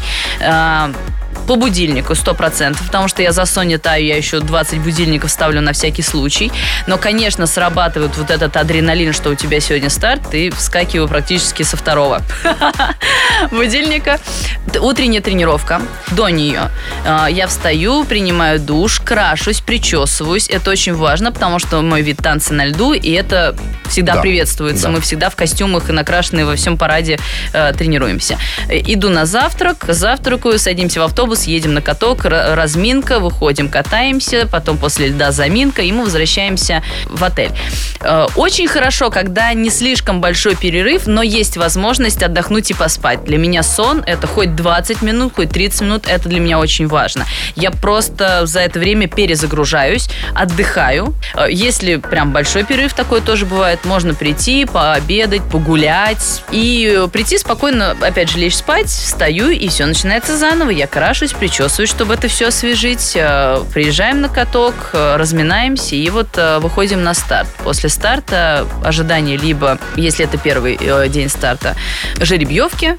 А, 1.35 1.47
По 1.47 1.57
будильнику 1.57 2.13
100%, 2.13 2.77
потому 2.87 3.09
что 3.09 3.23
я 3.23 3.33
за 3.33 3.43
Sony 3.43 3.79
таю, 3.79 4.07
я 4.07 4.17
еще 4.17 4.41
20 4.41 4.79
будильников 4.81 5.31
ставлю 5.31 5.61
на 5.61 5.73
всякий 5.73 6.03
случай. 6.03 6.53
Но, 6.87 6.99
конечно, 6.99 7.47
срабатывает 7.47 8.17
вот 8.17 8.31
этот 8.31 8.57
адреналин, 8.57 9.13
что 9.13 9.31
у 9.31 9.35
тебя 9.35 9.61
сегодня 9.61 9.91
старт, 9.91 10.23
ты 10.31 10.51
вскакиваю 10.51 11.09
практически 11.09 11.63
со 11.63 11.77
второго 11.77 12.23
будильника. 13.51 14.19
Утренняя 14.81 15.21
тренировка. 15.21 15.83
До 16.13 16.29
нее 16.29 16.71
э, 17.05 17.27
я 17.31 17.47
встаю, 17.47 18.05
принимаю 18.05 18.59
душ, 18.59 19.01
крашусь, 19.01 19.61
причесываюсь. 19.61 20.49
Это 20.49 20.71
очень 20.71 20.95
важно, 20.95 21.33
потому 21.33 21.59
что 21.59 21.81
мой 21.83 22.03
вид 22.03 22.19
танца 22.19 22.55
на 22.55 22.65
льду, 22.67 22.93
и 22.95 23.11
это 23.11 23.55
всегда 23.89 24.15
Да. 24.15 24.21
приветствуется. 24.23 24.85
Да. 24.85 24.91
Мы 24.91 25.01
всегда 25.01 25.29
в 25.31 25.37
костюмах 25.37 25.91
и 25.91 25.93
накрашенные 25.93 26.47
во 26.47 26.55
всем 26.57 26.79
параде 26.79 27.19
э, 27.53 27.73
тренируемся. 27.77 28.39
Э, 28.69 28.79
Иду 28.79 29.09
на 29.11 29.27
завтрак, 29.27 29.85
завтракаю, 29.89 30.59
садимся 30.59 31.01
в 31.01 31.05
автобус, 31.05 31.22
едем 31.47 31.75
на 31.75 31.83
каток, 31.83 32.25
разминка, 32.25 33.19
выходим, 33.21 33.69
катаемся, 33.69 34.49
потом 34.51 34.79
после 34.79 35.09
льда 35.09 35.33
заминка, 35.33 35.83
и 35.83 35.93
мы 35.93 36.05
возвращаемся 36.05 36.83
в 37.07 37.23
отель. 37.25 37.51
Э, 38.01 38.27
Очень 38.37 38.69
хорошо, 38.69 39.11
когда 39.11 39.53
не 39.55 39.71
слишком 39.71 40.21
большой 40.21 40.57
перерыв, 40.57 41.07
но 41.07 41.23
есть 41.23 41.57
возможность 41.57 42.23
отдохнуть 42.23 42.71
и 42.71 42.75
поспать. 42.75 43.25
Для 43.25 43.39
меня 43.39 43.63
сон 43.63 44.03
это 44.07 44.27
хоть 44.27 44.55
20 44.57 45.03
минут, 45.03 45.33
хоть 45.37 45.51
30 45.51 45.81
минут, 45.83 46.07
это 46.07 46.29
для 46.29 46.41
меня 46.41 46.59
очень 46.59 46.87
важно. 46.89 47.27
Я 47.57 47.71
просто 47.71 48.47
за 48.47 48.61
это 48.61 48.79
время 48.79 49.09
перезагружаюсь, 49.09 50.09
отдыхаю. 50.35 51.15
Э, 51.35 51.47
Если 51.51 51.97
прям 51.97 52.33
большой 52.33 52.65
перерыв 52.65 52.95
такой 52.95 53.21
тоже 53.21 53.47
бывает, 53.47 53.85
можно 53.85 54.15
прийти, 54.15 54.65
пообедать, 54.65 55.43
погулять 55.51 56.43
и 56.51 57.07
прийти 57.13 57.39
спокойно, 57.39 57.97
опять 58.01 58.31
же, 58.31 58.39
лечь 58.39 58.57
спать, 58.57 58.87
встаю 58.87 59.51
и 59.51 59.69
все 59.69 59.87
начинается 59.87 60.37
заново. 60.37 60.71
Я 60.71 60.87
крашусь, 61.13 61.35
причесываюсь, 61.35 61.91
чтобы 61.91 62.15
это 62.15 62.29
все 62.29 62.49
освежить. 62.49 63.13
Э, 63.17 63.63
Приезжаем 63.75 64.23
на 64.23 64.31
каток, 64.31 64.75
э, 64.95 65.17
разминаемся 65.17 65.95
и 65.95 66.09
вот 66.09 66.29
э, 66.37 66.59
выходим 66.59 67.03
на 67.03 67.13
старт. 67.13 67.51
После 67.63 67.91
старта 67.91 68.67
ожидание 68.83 69.37
либо, 69.37 69.79
если 69.95 70.25
это 70.25 70.39
первый 70.39 70.79
день 71.11 71.29
старта, 71.29 71.77
жеребьевки, 72.19 72.97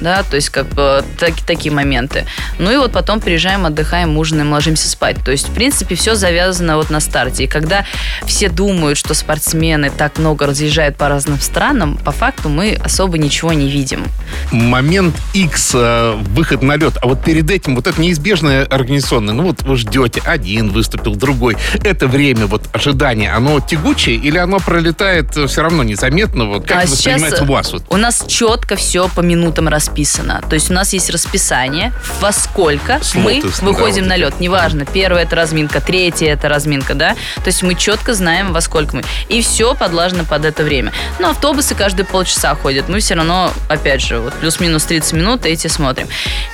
да, 0.00 0.22
то 0.22 0.36
есть 0.36 0.50
как 0.50 0.66
бы 0.68 1.04
так- 1.18 1.40
такие 1.46 1.72
моменты. 1.72 2.26
Ну 2.58 2.70
и 2.72 2.76
вот 2.76 2.92
потом 2.92 3.20
приезжаем, 3.20 3.66
отдыхаем, 3.66 4.16
ужинаем, 4.16 4.52
ложимся 4.52 4.88
спать. 4.88 5.16
То 5.24 5.30
есть, 5.30 5.48
в 5.48 5.54
принципе, 5.54 5.94
все 5.94 6.14
завязано 6.14 6.76
вот 6.76 6.90
на 6.90 7.00
старте. 7.00 7.44
И 7.44 7.46
когда 7.46 7.84
все 8.26 8.48
думают, 8.48 8.98
что 8.98 9.14
спортсмены 9.14 9.90
так 9.90 10.18
много 10.18 10.46
разъезжают 10.46 10.96
по 10.96 11.08
разным 11.08 11.40
странам, 11.40 11.96
по 11.98 12.12
факту 12.12 12.48
мы 12.48 12.78
особо 12.82 13.18
ничего 13.18 13.52
не 13.52 13.68
видим. 13.70 14.04
Момент 14.50 15.14
X, 15.32 15.72
э, 15.74 16.14
выход 16.16 16.62
на 16.62 16.76
лед. 16.76 16.94
А 17.02 17.06
вот 17.06 17.22
перед 17.24 17.50
этим 17.50 17.74
вот 17.76 17.86
это 17.86 18.00
неизбежное 18.00 18.64
организационное. 18.64 19.34
Ну 19.34 19.44
вот 19.44 19.62
вы 19.62 19.76
ждете, 19.76 20.20
один 20.24 20.70
выступил, 20.70 21.14
другой. 21.16 21.56
Это 21.82 22.06
время 22.06 22.46
вот 22.46 22.62
ожидания, 22.72 23.32
оно 23.32 23.60
тягучее 23.60 24.16
или 24.16 24.38
оно 24.38 24.58
пролетает 24.58 25.34
все 25.34 25.62
равно 25.62 25.82
незаметно? 25.82 26.44
Вот 26.46 26.66
как 26.66 26.84
А 26.84 26.86
воспринимается 26.86 27.44
у 27.44 27.46
вас? 27.46 27.72
Вот? 27.72 27.84
у 27.88 27.96
нас 27.96 28.24
четко 28.26 28.76
все 28.76 29.08
по 29.08 29.20
минутам 29.20 29.68
расписано. 29.84 30.42
То 30.48 30.54
есть 30.54 30.70
у 30.70 30.74
нас 30.74 30.92
есть 30.92 31.10
расписание, 31.10 31.92
во 32.20 32.32
сколько 32.32 33.00
мы 33.14 33.40
Слоты, 33.40 33.48
да, 33.60 33.66
выходим 33.66 34.02
вот 34.04 34.08
на 34.08 34.16
лед. 34.16 34.40
Неважно, 34.40 34.86
первая 34.86 35.24
это 35.24 35.36
разминка, 35.36 35.80
третья 35.80 36.32
это 36.32 36.48
разминка, 36.48 36.94
да. 36.94 37.14
То 37.36 37.46
есть 37.46 37.62
мы 37.62 37.74
четко 37.74 38.14
знаем, 38.14 38.52
во 38.52 38.60
сколько 38.60 38.96
мы. 38.96 39.02
И 39.28 39.42
все 39.42 39.74
подлажено 39.74 40.24
под 40.24 40.44
это 40.44 40.62
время. 40.62 40.92
Но 41.18 41.30
автобусы 41.30 41.74
каждые 41.74 42.06
полчаса 42.06 42.54
ходят. 42.54 42.88
Мы 42.88 43.00
все 43.00 43.14
равно, 43.14 43.52
опять 43.68 44.00
же, 44.00 44.18
вот 44.18 44.32
плюс-минус 44.34 44.84
30 44.84 45.12
минут 45.12 45.44
эти 45.44 45.66
смотрим. 45.66 46.08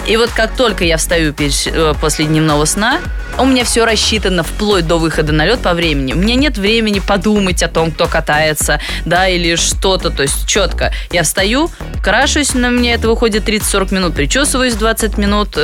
И 0.07 0.17
вот 0.17 0.31
как 0.31 0.57
только 0.57 0.85
я 0.85 0.97
встаю 0.97 1.33
э, 1.39 1.95
после 2.01 2.25
дневного 2.25 2.65
сна, 2.65 3.01
у 3.39 3.45
меня 3.45 3.65
все 3.65 3.85
рассчитано 3.85 4.43
вплоть 4.43 4.87
до 4.87 4.99
выхода 4.99 5.33
на 5.33 5.47
лед 5.47 5.61
по 5.61 5.73
времени. 5.75 6.13
У 6.13 6.17
меня 6.17 6.35
нет 6.35 6.59
времени 6.59 6.99
подумать 6.99 7.63
о 7.63 7.69
том, 7.69 7.91
кто 7.93 8.07
катается, 8.07 8.81
да, 9.05 9.29
или 9.29 9.55
что-то. 9.55 10.11
То 10.11 10.23
есть 10.23 10.47
четко. 10.47 10.93
Я 11.11 11.23
встаю, 11.23 11.71
крашусь, 12.03 12.55
на 12.55 12.71
мне 12.71 12.95
это 12.95 13.09
выходит 13.21 13.47
30-40 13.47 13.95
минут, 13.95 14.15
причесываюсь 14.15 14.75
20 14.77 15.19
минут. 15.19 15.59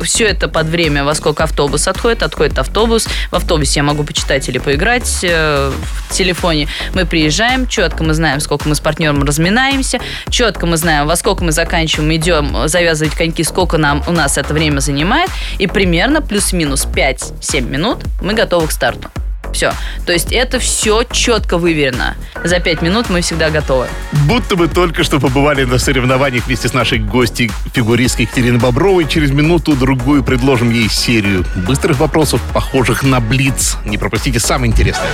Все 0.00 0.28
это 0.28 0.46
под 0.46 0.68
время, 0.68 1.02
во 1.02 1.14
сколько 1.14 1.42
автобус 1.42 1.88
отходит. 1.88 2.22
Отходит 2.22 2.56
автобус. 2.56 3.08
В 3.32 3.34
автобусе 3.34 3.80
я 3.80 3.82
могу 3.82 4.04
почитать 4.04 4.48
или 4.48 4.58
поиграть 4.58 5.24
э, 5.24 5.72
в 5.72 6.12
телефоне. 6.12 6.68
Мы 6.94 7.06
приезжаем, 7.06 7.66
четко 7.66 8.04
мы 8.04 8.14
знаем, 8.14 8.38
сколько 8.38 8.68
мы 8.68 8.76
с 8.76 8.80
партнером 8.80 9.24
разминаемся, 9.24 9.98
четко 10.28 10.66
мы 10.66 10.76
знаем, 10.76 11.08
во 11.08 11.16
сколько 11.16 11.42
мы 11.42 11.50
заканчиваем, 11.50 12.14
идем 12.14 12.68
завязывать 12.68 13.16
коньки, 13.16 13.42
сколько 13.42 13.76
нам 13.76 14.04
у 14.06 14.12
нас 14.12 14.38
это 14.38 14.54
время 14.54 14.78
занимает, 14.78 15.30
и 15.58 15.66
примерно 15.66 16.22
плюс-минус 16.22 16.86
5-7 16.86 17.62
минут 17.62 17.98
мы 18.22 18.34
готовы 18.34 18.68
к 18.68 18.70
старту. 18.70 19.10
Все. 19.52 19.72
То 20.06 20.12
есть 20.12 20.32
это 20.32 20.58
все 20.58 21.04
четко 21.04 21.58
выверено. 21.58 22.16
За 22.44 22.60
5 22.60 22.82
минут 22.82 23.10
мы 23.10 23.20
всегда 23.20 23.50
готовы. 23.50 23.88
Будто 24.26 24.56
бы 24.56 24.68
только 24.68 25.04
что 25.04 25.20
побывали 25.20 25.64
на 25.64 25.78
соревнованиях 25.78 26.46
вместе 26.46 26.68
с 26.68 26.74
нашей 26.74 26.98
гостьей 26.98 27.50
фигуристкой 27.74 28.26
Екатериной 28.26 28.58
Бобровой. 28.58 29.06
Через 29.06 29.30
минуту-другую 29.30 30.22
предложим 30.22 30.70
ей 30.70 30.88
серию 30.88 31.44
быстрых 31.66 31.98
вопросов, 31.98 32.40
похожих 32.52 33.02
на 33.02 33.20
Блиц. 33.20 33.76
Не 33.84 33.98
пропустите 33.98 34.40
самое 34.40 34.70
интересное. 34.70 35.10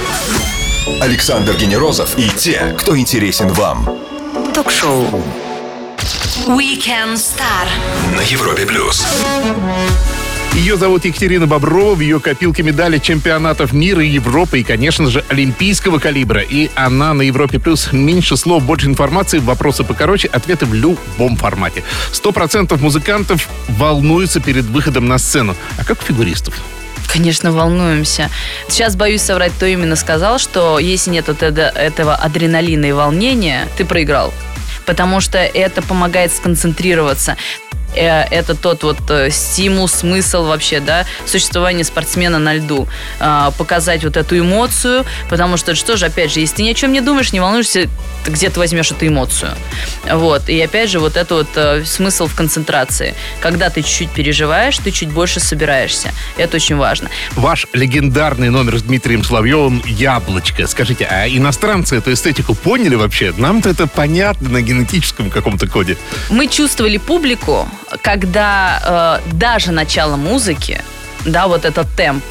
Александр 1.00 1.54
Генерозов 1.54 2.16
и 2.16 2.28
те, 2.30 2.74
кто 2.78 2.96
интересен 2.96 3.48
вам. 3.48 3.88
Ток-шоу. 4.54 5.22
Weekend 6.46 7.14
Star. 7.14 7.66
На 8.16 8.20
Европе 8.20 8.66
плюс. 8.66 9.04
Ее 10.54 10.76
зовут 10.76 11.04
Екатерина 11.04 11.46
Боброва. 11.46 11.94
В 11.94 12.00
ее 12.00 12.18
копилке 12.18 12.62
медали 12.62 12.98
чемпионатов 12.98 13.72
мира, 13.72 14.02
Европы 14.02 14.60
и, 14.60 14.64
конечно 14.64 15.10
же, 15.10 15.22
олимпийского 15.28 15.98
калибра. 15.98 16.40
И 16.40 16.70
она 16.74 17.12
на 17.12 17.22
Европе 17.22 17.58
Плюс. 17.58 17.92
Меньше 17.92 18.36
слов, 18.36 18.62
больше 18.64 18.86
информации, 18.86 19.38
вопросы 19.38 19.84
покороче, 19.84 20.28
ответы 20.28 20.64
в 20.64 20.72
любом 20.72 21.36
формате. 21.36 21.84
Сто 22.10 22.32
процентов 22.32 22.80
музыкантов 22.80 23.48
волнуются 23.68 24.40
перед 24.40 24.64
выходом 24.64 25.06
на 25.08 25.18
сцену. 25.18 25.54
А 25.78 25.84
как 25.84 26.02
фигуристов? 26.02 26.54
Конечно, 27.12 27.52
волнуемся. 27.52 28.30
Сейчас 28.68 28.96
боюсь 28.96 29.22
соврать, 29.22 29.52
кто 29.52 29.66
именно 29.66 29.94
сказал, 29.94 30.38
что 30.38 30.78
если 30.78 31.10
нет 31.10 31.28
вот 31.28 31.42
это- 31.42 31.72
этого 31.74 32.14
адреналина 32.14 32.86
и 32.86 32.92
волнения, 32.92 33.68
ты 33.76 33.84
проиграл. 33.84 34.32
Потому 34.86 35.20
что 35.20 35.38
это 35.38 35.82
помогает 35.82 36.32
сконцентрироваться. 36.32 37.36
Э, 37.94 38.24
Это 38.30 38.54
тот 38.54 38.82
вот 38.82 38.98
э, 39.08 39.30
стимул, 39.30 39.88
смысл 39.88 40.44
вообще, 40.44 40.80
да, 40.80 41.06
существования 41.24 41.84
спортсмена 41.84 42.38
на 42.38 42.54
льду. 42.54 42.88
А, 43.20 43.50
Показать 43.52 44.04
вот 44.04 44.16
эту 44.16 44.38
эмоцию, 44.38 45.04
потому 45.30 45.56
что 45.56 45.74
что 45.74 45.96
же, 45.96 46.06
опять 46.06 46.32
же, 46.32 46.40
если 46.40 46.56
ты 46.56 46.62
ни 46.62 46.70
о 46.70 46.74
чем 46.74 46.92
не 46.92 47.00
думаешь, 47.00 47.32
не 47.32 47.40
волнуешься, 47.40 47.88
ты 48.24 48.30
где 48.30 48.50
ты 48.50 48.58
возьмешь 48.58 48.90
эту 48.90 49.06
эмоцию? 49.06 49.52
Вот. 50.10 50.48
И 50.48 50.60
опять 50.60 50.90
же, 50.90 50.98
вот 50.98 51.16
это 51.16 51.34
вот 51.34 51.48
э, 51.54 51.84
смысл 51.84 52.26
в 52.26 52.34
концентрации. 52.34 53.14
Когда 53.40 53.70
ты 53.70 53.82
чуть-чуть 53.82 54.10
переживаешь, 54.10 54.78
ты 54.78 54.90
чуть 54.90 55.10
больше 55.10 55.40
собираешься. 55.40 56.12
Это 56.36 56.56
очень 56.56 56.76
важно. 56.76 57.08
Ваш 57.34 57.66
легендарный 57.72 58.50
номер 58.50 58.78
с 58.78 58.82
Дмитрием 58.82 59.24
Соловьевым 59.24 59.82
«Яблочко». 59.86 60.66
Скажите, 60.66 61.06
а 61.06 61.28
иностранцы 61.28 61.96
эту 61.96 62.12
эстетику 62.12 62.54
поняли 62.54 62.94
вообще? 62.94 63.32
Нам-то 63.36 63.70
это 63.70 63.86
понятно 63.86 64.48
на 64.50 64.62
генетическом 64.62 65.30
каком-то 65.30 65.66
коде. 65.66 65.96
Мы 66.30 66.48
чувствовали 66.48 66.98
публику, 66.98 67.68
когда 68.02 69.20
э, 69.24 69.30
даже 69.32 69.72
начало 69.72 70.16
музыки, 70.16 70.80
да, 71.24 71.48
вот 71.48 71.64
этот 71.64 71.86
темп, 71.96 72.24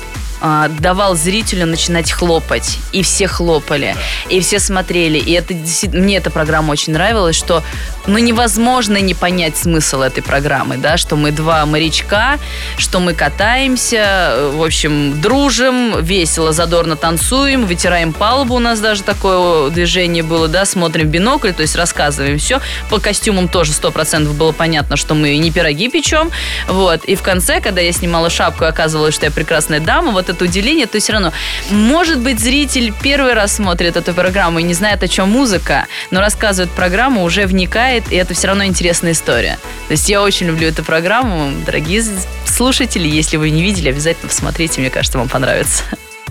э, 0.46 0.70
давал 0.80 1.16
зрителю 1.16 1.66
начинать 1.66 2.12
хлопать. 2.12 2.78
И 2.92 3.04
все 3.04 3.28
хлопали, 3.28 3.96
и 4.30 4.40
все 4.40 4.60
смотрели. 4.60 5.18
И 5.18 5.32
это 5.32 5.54
мне 5.94 6.18
эта 6.18 6.30
программа 6.30 6.72
очень 6.72 6.94
нравилась, 6.94 7.36
что 7.36 7.64
ну, 8.08 8.18
невозможно 8.20 8.98
не 8.98 9.14
понять 9.14 9.58
смысл 9.58 10.02
этой 10.02 10.22
программы, 10.22 10.78
да, 10.78 10.98
что 10.98 11.16
мы 11.16 11.32
два 11.32 11.66
морячка, 11.66 12.38
что 12.78 13.00
мы 13.00 13.14
катаемся, 13.14 14.52
в 14.54 14.64
общем, 14.64 15.20
дружим, 15.22 16.04
весело, 16.04 16.52
задорно 16.52 16.96
танцуем, 16.96 17.66
вытираем 17.66 18.14
палубу, 18.14 18.56
у 18.56 18.60
нас 18.60 18.80
даже 18.80 19.04
такое 19.04 19.70
движение 19.70 20.24
было, 20.24 20.48
да, 20.48 20.66
смотрим 20.66 21.08
в 21.08 21.12
бинокль, 21.12 21.52
то 21.52 21.62
есть 21.62 21.76
рассказываем 21.76 22.38
все. 22.38 22.62
По 22.90 23.00
костюмам 23.00 23.48
тоже 23.48 23.72
100% 23.72 24.32
было 24.34 24.52
понятно, 24.52 24.98
что 24.98 25.16
мы 25.16 25.36
не 25.38 25.52
пироги 25.52 25.90
печем, 25.90 26.32
вот. 26.68 27.04
И 27.06 27.16
в 27.16 27.22
конце, 27.22 27.62
когда 27.62 27.82
я 27.82 27.92
снимала 27.92 28.30
шапку 28.30 28.66
оказывалось, 28.66 29.16
что 29.16 29.26
я 29.26 29.32
прекрасная 29.32 29.80
дама, 29.80 30.12
вот 30.12 30.30
это 30.30 30.35
удивление, 30.42 30.88
то 30.88 30.96
есть 30.96 31.06
все 31.06 31.14
равно, 31.14 31.32
может 31.70 32.20
быть, 32.20 32.40
зритель 32.40 32.94
первый 33.02 33.34
раз 33.34 33.56
смотрит 33.56 33.98
эту 33.98 34.14
программу 34.14 34.60
и 34.60 34.64
не 34.64 34.74
знает, 34.74 35.04
о 35.04 35.08
чем 35.08 35.30
музыка, 35.30 35.88
но 36.12 36.22
рассказывает 36.22 36.72
программу, 36.72 37.24
уже 37.24 37.46
вникает, 37.46 38.12
и 38.12 38.16
это 38.16 38.34
все 38.34 38.48
равно 38.48 38.66
интересная 38.66 39.12
история. 39.14 39.58
То 39.88 39.92
есть 39.92 40.10
я 40.10 40.22
очень 40.22 40.48
люблю 40.48 40.68
эту 40.68 40.84
программу. 40.84 41.52
Дорогие 41.66 42.04
слушатели, 42.46 43.08
если 43.08 43.38
вы 43.38 43.50
не 43.50 43.62
видели, 43.62 43.90
обязательно 43.90 44.30
посмотрите, 44.30 44.82
мне 44.82 44.90
кажется, 44.90 45.18
вам 45.18 45.30
понравится. 45.30 45.84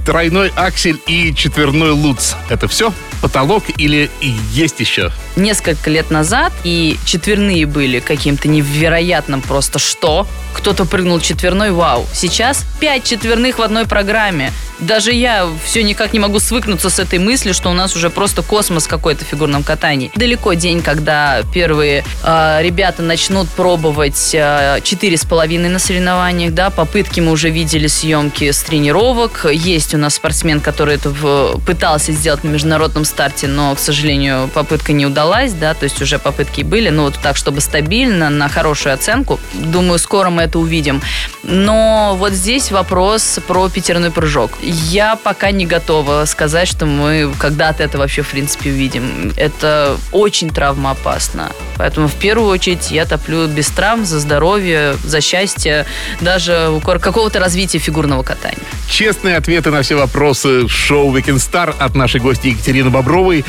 Тройной 0.04 0.52
аксель 0.54 1.00
и 1.06 1.34
четверной 1.34 1.90
луц. 1.90 2.34
Это 2.49 2.68
все? 2.68 2.92
Потолок 3.23 3.64
или 3.78 4.11
есть 4.52 4.80
еще? 4.80 5.11
Несколько 5.37 5.90
лет 5.90 6.11
назад 6.11 6.52
и 6.62 6.99
четверные 7.04 7.66
были 7.66 8.00
каким-то 8.00 8.49
невероятным 8.49 9.40
просто 9.40 9.78
что? 9.78 10.26
Кто-то 10.52 10.84
прыгнул 10.84 11.20
четверной, 11.20 11.73
вау. 11.73 12.06
Сейчас 12.12 12.64
пять 12.80 13.04
четверных 13.04 13.58
в 13.58 13.62
одной 13.62 13.87
программе. 13.87 14.52
Даже 14.80 15.12
я 15.12 15.49
все 15.64 15.82
никак 15.82 16.12
не 16.12 16.18
могу 16.18 16.40
свыкнуться 16.40 16.90
с 16.90 16.99
этой 16.99 17.18
мыслью, 17.18 17.54
что 17.54 17.70
у 17.70 17.73
нас 17.73 17.96
уже 17.96 18.11
просто 18.11 18.42
космос 18.42 18.87
какой-то 18.87 19.25
в 19.25 19.28
фигурном 19.28 19.62
катании. 19.62 20.11
Далеко 20.16 20.54
день, 20.54 20.82
когда 20.82 21.42
первые 21.52 22.04
э, 22.23 22.58
ребята 22.61 23.02
начнут 23.02 23.49
пробовать 23.50 24.30
э, 24.34 24.80
четыре 24.82 25.16
с 25.16 25.25
половиной 25.25 25.68
на 25.68 25.78
соревнованиях, 25.78 26.52
да, 26.52 26.70
попытки 26.70 27.20
мы 27.20 27.32
уже 27.32 27.50
видели 27.50 27.87
съемки 27.87 28.50
с 28.50 28.62
тренировок. 28.62 29.46
Есть 29.50 29.94
у 29.95 29.99
нас 29.99 30.15
спортсмен, 30.15 30.61
который 30.61 30.97
это 30.97 31.11
в, 31.11 31.61
пытался 31.67 32.13
сделать 32.13 32.45
на 32.45 32.49
международном 32.49 33.05
старте, 33.05 33.47
но, 33.47 33.75
к 33.75 33.79
сожалению, 33.79 34.49
попытка 34.49 34.93
не 34.93 35.07
удалась, 35.07 35.53
да, 35.53 35.75
то 35.75 35.85
есть 35.85 36.01
уже 36.03 36.19
попытки 36.19 36.63
были, 36.63 36.91
но 36.91 37.05
вот 37.05 37.19
так, 37.23 37.37
чтобы 37.37 37.61
стабильно, 37.61 38.31
на 38.31 38.49
хорошую 38.49 38.95
оценку. 38.95 39.39
Думаю, 39.53 39.99
скоро 39.99 40.31
мы 40.31 40.43
это 40.43 40.59
увидим. 40.59 41.03
Но 41.43 42.17
вот 42.19 42.33
здесь 42.33 42.71
вопрос 42.71 43.39
про 43.47 43.69
пятерной 43.69 44.11
прыжок. 44.11 44.53
Я 44.63 45.17
пока 45.17 45.51
не 45.51 45.67
готова 45.67 46.25
сказать, 46.25 46.69
что 46.69 46.87
мы 46.87 47.33
когда-то 47.39 47.83
это 47.83 47.99
вообще, 47.99 48.23
в 48.23 48.31
принципе, 48.31 48.71
увидим. 48.71 49.33
Это 49.37 49.97
очень 50.11 50.51
травмоопасно. 50.51 51.53
Поэтому 51.77 52.09
в 52.09 52.15
первую 52.15 52.49
очередь 52.49 52.91
я 52.91 53.05
топлю 53.05 53.47
без 53.47 53.69
травм, 53.69 54.05
за 54.05 54.19
здоровье, 54.19 54.97
за 55.05 55.21
счастье, 55.21 55.87
даже 56.21 56.81
какого-то 56.83 57.39
развития 57.39 57.79
фигурного 57.79 58.23
катания. 58.23 58.59
Честные 58.89 59.37
ответы 59.37 59.71
на 59.71 59.83
все 59.85 59.97
вопросы 59.97 60.67
шоу 60.67 61.14
Weekend 61.14 61.37
Star 61.37 61.76
от 61.79 61.95
нашей 61.95 62.19
гости 62.19 62.47
Екатерины 62.47 62.88
Бобровой. 62.88 63.45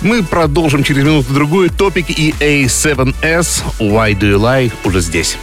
Мы 0.00 0.24
продолжим 0.24 0.82
через 0.82 1.04
минуту-другую. 1.04 1.70
Топик 1.70 2.10
и 2.10 2.34
A7S 2.40 3.62
Why 3.78 4.18
Do 4.18 4.32
You 4.32 4.40
Lie 4.40 4.72
уже 4.82 5.00
здесь. 5.00 5.38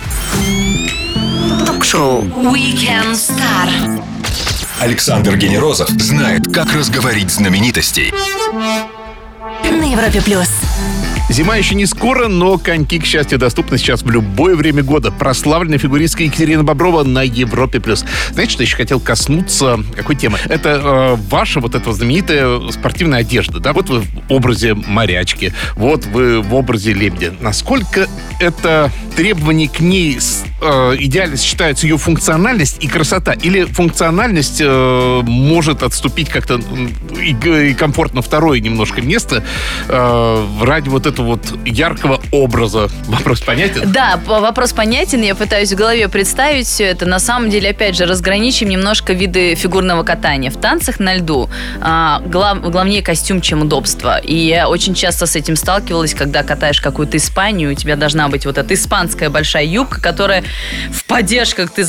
Ток-шоу 1.66 2.24
Weekend 2.24 3.14
Star. 3.14 4.04
Александр 4.82 5.38
Генерозов 5.38 5.88
знает, 5.92 6.54
как 6.54 6.74
разговорить 6.74 7.32
знаменитостей. 7.32 8.12
На 9.64 9.90
Европе 9.90 10.22
плюс. 10.22 10.50
Зима 11.34 11.56
еще 11.56 11.74
не 11.74 11.88
скоро, 11.88 12.28
но 12.28 12.60
коньки, 12.60 13.00
к 13.00 13.06
счастью, 13.06 13.40
доступны 13.40 13.80
сейчас 13.80 14.04
в 14.04 14.12
любое 14.12 14.56
время 14.56 14.84
года. 14.84 15.12
Прославленная 15.12 15.80
фигуристка 15.80 16.22
Екатерина 16.22 16.63
Боброва 16.63 17.04
на 17.04 17.24
Европе+. 17.24 17.80
плюс. 17.80 18.06
Знаете, 18.30 18.52
что 18.52 18.62
еще 18.62 18.75
хотел 18.75 19.00
коснуться? 19.00 19.80
Какой 19.96 20.16
темы? 20.16 20.38
Это 20.46 20.70
э, 20.70 21.16
ваша 21.32 21.60
вот 21.60 21.74
эта 21.74 21.92
знаменитая 21.92 22.60
спортивная 22.70 23.22
одежда, 23.22 23.60
да? 23.60 23.74
Вот 23.74 23.90
вы 23.90 24.02
в 24.02 24.08
образе 24.30 24.75
морячки, 24.75 25.54
вот 25.75 26.06
вы 26.06 26.40
в 26.40 26.54
образе 26.54 26.94
лебедя. 26.94 27.34
Насколько 27.42 28.08
это 28.40 28.92
требования 29.16 29.70
к 29.70 29.80
ней 29.80 30.20
э, 30.63 30.96
идеально 31.00 31.38
сочетаются 31.38 31.86
ее 31.86 31.98
функциональность 31.98 32.84
и 32.84 32.88
красота? 32.88 33.34
Или 33.34 33.63
функциональность 33.63 34.62
э, 34.62 35.22
может 35.24 35.84
отступить 35.84 36.29
как-то 36.29 36.60
и, 37.20 37.70
и 37.70 37.74
комфортно 37.74 38.22
второе 38.22 38.60
немножко 38.60 39.01
место 39.01 39.43
э, 39.88 40.48
ради 40.62 40.89
вот 40.89 41.05
этого 41.05 41.25
вот 41.25 41.41
яркого 41.65 42.22
образа. 42.32 42.89
Вопрос 43.08 43.41
понятен? 43.41 43.91
Да, 43.91 44.20
вопрос 44.25 44.74
понятен. 44.74 45.22
Я 45.22 45.36
пытаюсь 45.36 45.72
в 45.72 45.75
голове 45.75 46.08
представить 46.10 46.67
все 46.67 46.86
это. 46.86 47.05
На 47.05 47.20
самом 47.20 47.50
деле, 47.50 47.70
опять 47.70 47.96
же, 47.96 48.05
разграничим 48.05 48.70
немножко 48.70 49.13
виды 49.13 49.55
фигурного 49.55 50.03
катания. 50.03 50.51
В 50.51 50.58
танцах 50.58 51.00
на 51.00 51.15
льду 51.15 51.50
а, 51.82 52.22
глав, 52.25 52.62
главнее 52.62 53.01
костюм, 53.01 53.41
чем 53.41 53.62
удобство. 53.62 54.17
И 54.20 54.36
я 54.36 54.70
очень 54.70 54.93
часто 54.93 55.25
с 55.25 55.36
этим 55.36 55.55
сталкивалась, 55.55 56.13
когда 56.13 56.43
катаешь 56.43 56.82
какую-то 56.82 57.17
Испанию, 57.17 57.72
у 57.72 57.75
тебя 57.75 57.96
должна 57.96 58.27
быть 58.29 58.46
вот 58.46 58.58
эта 58.58 58.74
испанская 58.74 59.29
большая 59.29 59.65
юбка, 59.65 60.01
которая 60.01 60.43
в 60.92 61.06
поддержках, 61.06 61.72
ты, 61.72 61.86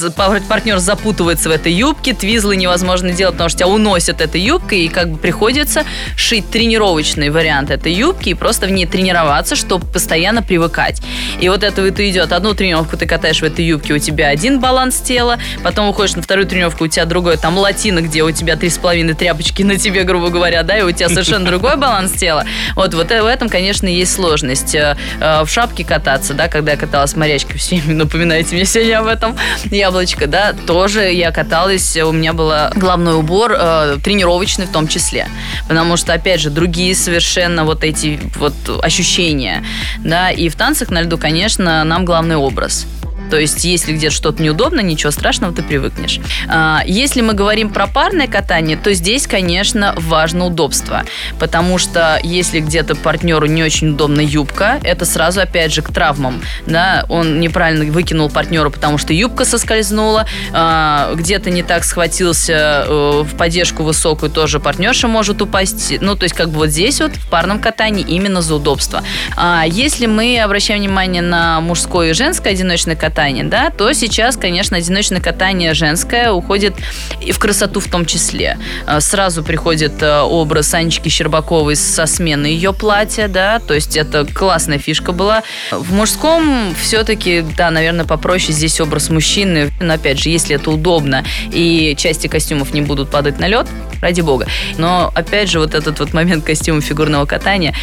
партнер 0.48 0.78
запутывается 0.78 1.48
в 1.48 1.52
этой 1.52 1.72
юбке, 1.72 2.14
твизлы 2.14 2.56
невозможно 2.56 3.12
делать, 3.12 3.34
потому 3.34 3.48
что 3.48 3.58
тебя 3.60 3.68
уносят 3.68 4.20
этой 4.20 4.40
юбкой, 4.40 4.80
и 4.80 4.88
как 4.88 5.10
бы 5.10 5.18
приходится 5.18 5.84
шить 6.16 6.50
тренировочный 6.50 7.30
вариант 7.30 7.70
этой 7.70 7.92
юбки 7.92 8.30
и 8.30 8.34
просто 8.34 8.66
в 8.66 8.70
ней 8.70 8.86
тренироваться 8.86 9.56
чтобы 9.56 9.86
постоянно 9.86 10.42
привыкать. 10.42 11.00
И 11.40 11.48
вот 11.48 11.62
это 11.62 11.82
вот 11.82 11.98
идет. 12.00 12.32
Одну 12.32 12.54
тренировку 12.54 12.96
ты 12.96 13.06
катаешь 13.06 13.40
в 13.40 13.44
этой 13.44 13.64
юбке, 13.64 13.94
у 13.94 13.98
тебя 13.98 14.28
один 14.28 14.60
баланс 14.60 15.00
тела, 15.00 15.38
потом 15.62 15.88
уходишь 15.88 16.16
на 16.16 16.22
вторую 16.22 16.46
тренировку, 16.46 16.84
у 16.84 16.88
тебя 16.88 17.04
другой, 17.04 17.36
там 17.36 17.56
латина, 17.56 18.00
где 18.00 18.22
у 18.22 18.30
тебя 18.30 18.56
три 18.56 18.70
с 18.70 18.78
половиной 18.78 19.14
тряпочки 19.14 19.62
на 19.62 19.76
тебе, 19.76 20.04
грубо 20.04 20.28
говоря, 20.28 20.62
да, 20.62 20.78
и 20.78 20.82
у 20.82 20.92
тебя 20.92 21.08
совершенно 21.08 21.46
другой 21.46 21.76
баланс 21.76 22.12
тела. 22.12 22.44
Вот, 22.74 22.94
вот 22.94 23.08
в 23.08 23.26
этом, 23.26 23.48
конечно, 23.48 23.86
есть 23.86 24.12
сложность. 24.14 24.74
Э, 24.74 24.96
э, 25.20 25.44
в 25.44 25.48
шапке 25.48 25.84
кататься, 25.84 26.34
да, 26.34 26.48
когда 26.48 26.72
я 26.72 26.78
каталась 26.78 27.16
морячкой, 27.16 27.58
все 27.58 27.80
напоминаете 27.86 28.53
мне 28.54 28.64
сегодня 28.64 29.00
об 29.00 29.06
этом, 29.06 29.36
яблочко, 29.70 30.26
да, 30.26 30.52
тоже 30.52 31.12
я 31.12 31.30
каталась, 31.30 31.96
у 31.96 32.12
меня 32.12 32.32
был 32.32 32.52
главной 32.74 33.14
убор, 33.14 33.52
э, 33.56 33.96
тренировочный 34.02 34.66
в 34.66 34.72
том 34.72 34.88
числе. 34.88 35.28
Потому 35.68 35.96
что, 35.96 36.12
опять 36.12 36.40
же, 36.40 36.50
другие 36.50 36.94
совершенно 36.94 37.64
вот 37.64 37.84
эти 37.84 38.20
вот 38.36 38.54
ощущения. 38.82 39.64
Да? 39.98 40.30
И 40.30 40.48
в 40.48 40.56
танцах 40.56 40.90
на 40.90 41.02
льду, 41.02 41.18
конечно, 41.18 41.84
нам 41.84 42.04
главный 42.04 42.36
образ. 42.36 42.86
То 43.30 43.38
есть, 43.38 43.64
если 43.64 43.92
где-то 43.92 44.14
что-то 44.14 44.42
неудобно, 44.42 44.80
ничего 44.80 45.10
страшного, 45.10 45.54
ты 45.54 45.62
привыкнешь. 45.62 46.20
А, 46.48 46.82
если 46.86 47.20
мы 47.20 47.32
говорим 47.32 47.70
про 47.70 47.86
парное 47.86 48.26
катание, 48.26 48.76
то 48.76 48.92
здесь, 48.94 49.26
конечно, 49.26 49.94
важно 49.96 50.46
удобство. 50.46 51.02
Потому 51.38 51.78
что 51.78 52.20
если 52.22 52.60
где-то 52.60 52.94
партнеру 52.94 53.46
не 53.46 53.62
очень 53.62 53.90
удобна 53.90 54.20
юбка, 54.20 54.78
это 54.82 55.04
сразу, 55.04 55.40
опять 55.40 55.72
же, 55.72 55.82
к 55.82 55.92
травмам. 55.92 56.42
Да? 56.66 57.06
Он 57.08 57.40
неправильно 57.40 57.90
выкинул 57.90 58.30
партнера, 58.30 58.70
потому 58.70 58.98
что 58.98 59.12
юбка 59.12 59.44
соскользнула, 59.44 60.26
а, 60.52 61.14
где-то 61.14 61.50
не 61.50 61.62
так 61.62 61.84
схватился 61.84 62.84
э, 62.86 63.22
в 63.22 63.36
поддержку 63.36 63.82
высокую, 63.82 64.30
тоже 64.30 64.60
партнерша 64.60 65.08
может 65.08 65.40
упасть. 65.42 65.94
Ну, 66.00 66.16
то 66.16 66.24
есть, 66.24 66.34
как 66.34 66.50
бы 66.50 66.58
вот 66.58 66.68
здесь 66.68 67.00
вот 67.00 67.12
в 67.16 67.28
парном 67.28 67.58
катании 67.58 68.04
именно 68.06 68.42
за 68.42 68.54
удобство. 68.54 69.02
А 69.36 69.64
если 69.66 70.06
мы 70.06 70.40
обращаем 70.40 70.80
внимание 70.80 71.22
на 71.22 71.60
мужское 71.60 72.10
и 72.10 72.12
женское 72.12 72.50
одиночное 72.50 72.96
катание, 72.96 73.13
катание, 73.14 73.44
да, 73.44 73.70
то 73.70 73.92
сейчас, 73.92 74.36
конечно, 74.36 74.76
одиночное 74.76 75.20
катание 75.20 75.72
женское 75.72 76.32
уходит 76.32 76.74
и 77.20 77.30
в 77.30 77.38
красоту 77.38 77.78
в 77.78 77.86
том 77.86 78.06
числе. 78.06 78.58
А, 78.86 79.00
сразу 79.00 79.44
приходит 79.44 80.02
э, 80.02 80.20
образ 80.22 80.74
Анечки 80.74 81.08
Щербаковой 81.08 81.76
со 81.76 82.06
смены 82.06 82.46
ее 82.46 82.72
платья, 82.72 83.28
да, 83.28 83.60
то 83.60 83.72
есть 83.72 83.96
это 83.96 84.26
классная 84.26 84.78
фишка 84.78 85.12
была. 85.12 85.44
В 85.70 85.92
мужском 85.92 86.74
все-таки, 86.82 87.44
да, 87.56 87.70
наверное, 87.70 88.04
попроще 88.04 88.52
здесь 88.52 88.80
образ 88.80 89.10
мужчины, 89.10 89.70
но 89.78 89.94
опять 89.94 90.18
же, 90.18 90.28
если 90.28 90.56
это 90.56 90.72
удобно 90.72 91.24
и 91.52 91.94
части 91.96 92.26
костюмов 92.26 92.74
не 92.74 92.82
будут 92.82 93.10
падать 93.10 93.38
на 93.38 93.46
лед, 93.46 93.68
ради 94.04 94.22
бога. 94.22 94.46
Но 94.76 95.12
опять 95.14 95.48
же, 95.48 95.60
вот 95.60 95.74
этот 95.74 96.00
вот 96.00 96.12
момент 96.12 96.44
костюма 96.44 96.80
фигурного 96.80 97.26
катания, 97.26 97.74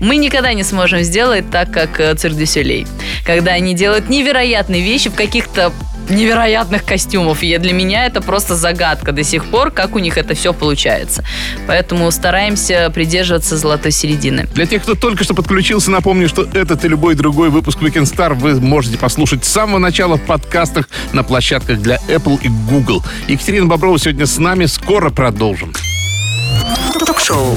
мы 0.00 0.16
никогда 0.16 0.52
не 0.52 0.62
сможем 0.62 1.02
сделать 1.02 1.50
так, 1.50 1.70
как 1.70 2.00
э, 2.00 2.14
Цирк 2.14 2.36
Дюсюлей. 2.36 2.86
Когда 3.24 3.52
они 3.52 3.74
делают 3.74 4.08
невероятные 4.08 4.82
вещи 4.82 5.10
в 5.10 5.14
каких-то 5.14 5.72
невероятных 6.10 6.84
костюмов. 6.84 7.42
И 7.42 7.56
для 7.58 7.72
меня 7.72 8.06
это 8.06 8.20
просто 8.20 8.56
загадка 8.56 9.12
до 9.12 9.22
сих 9.22 9.46
пор, 9.46 9.70
как 9.70 9.94
у 9.94 9.98
них 9.98 10.18
это 10.18 10.34
все 10.34 10.52
получается. 10.52 11.24
Поэтому 11.66 12.10
стараемся 12.10 12.90
придерживаться 12.94 13.56
золотой 13.56 13.90
середины. 13.90 14.46
Для 14.54 14.66
тех, 14.66 14.82
кто 14.82 14.94
только 14.94 15.24
что 15.24 15.34
подключился, 15.34 15.90
напомню, 15.90 16.28
что 16.28 16.42
этот 16.52 16.84
и 16.84 16.88
любой 16.88 17.14
другой 17.14 17.50
выпуск 17.50 17.78
Weekend 17.80 18.04
Star 18.04 18.34
вы 18.34 18.60
можете 18.60 18.98
послушать 18.98 19.44
с 19.44 19.48
самого 19.48 19.78
начала 19.78 20.16
в 20.16 20.22
подкастах 20.22 20.88
на 21.12 21.22
площадках 21.22 21.80
для 21.80 21.96
Apple 22.08 22.38
и 22.42 22.48
Google. 22.48 23.02
Екатерина 23.28 23.66
Боброва 23.66 23.98
сегодня 23.98 24.26
с 24.26 24.38
нами. 24.38 24.66
Скоро 24.66 25.10
продолжим. 25.10 25.72
Ток-шоу 27.06 27.56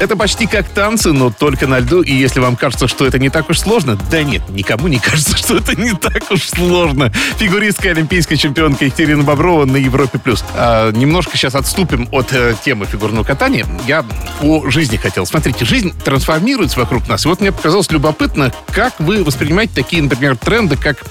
Это 0.00 0.16
почти 0.16 0.46
как 0.46 0.68
танцы, 0.68 1.12
но 1.12 1.30
только 1.30 1.66
на 1.66 1.80
льду. 1.80 2.02
И 2.02 2.12
если 2.12 2.38
вам 2.38 2.54
кажется, 2.54 2.86
что 2.86 3.04
это 3.04 3.18
не 3.18 3.30
так 3.30 3.50
уж 3.50 3.58
сложно, 3.58 3.98
да 4.10 4.22
нет, 4.22 4.48
никому 4.48 4.86
не 4.86 4.98
кажется, 5.00 5.36
что 5.36 5.56
это 5.56 5.74
не 5.74 5.92
так 5.92 6.30
уж 6.30 6.44
сложно. 6.44 7.12
Фигуристка 7.38 7.90
олимпийская 7.90 8.38
чемпионка 8.38 8.84
Екатерина 8.84 9.24
Боброва 9.24 9.64
на 9.64 9.76
Европе+. 9.76 10.18
плюс. 10.18 10.44
А, 10.54 10.92
немножко 10.92 11.36
сейчас 11.36 11.56
отступим 11.56 12.08
от 12.12 12.32
э, 12.32 12.54
темы 12.64 12.86
фигурного 12.86 13.24
катания. 13.24 13.66
Я 13.88 14.04
о 14.40 14.70
жизни 14.70 14.96
хотел. 14.96 15.26
Смотрите, 15.26 15.64
жизнь 15.64 15.92
трансформируется 16.04 16.78
вокруг 16.78 17.08
нас. 17.08 17.24
И 17.24 17.28
вот 17.28 17.40
мне 17.40 17.50
показалось 17.50 17.90
любопытно, 17.90 18.52
как 18.72 18.94
вы 19.00 19.24
воспринимаете 19.24 19.72
такие, 19.74 20.00
например, 20.00 20.36
тренды, 20.36 20.76
как 20.76 21.02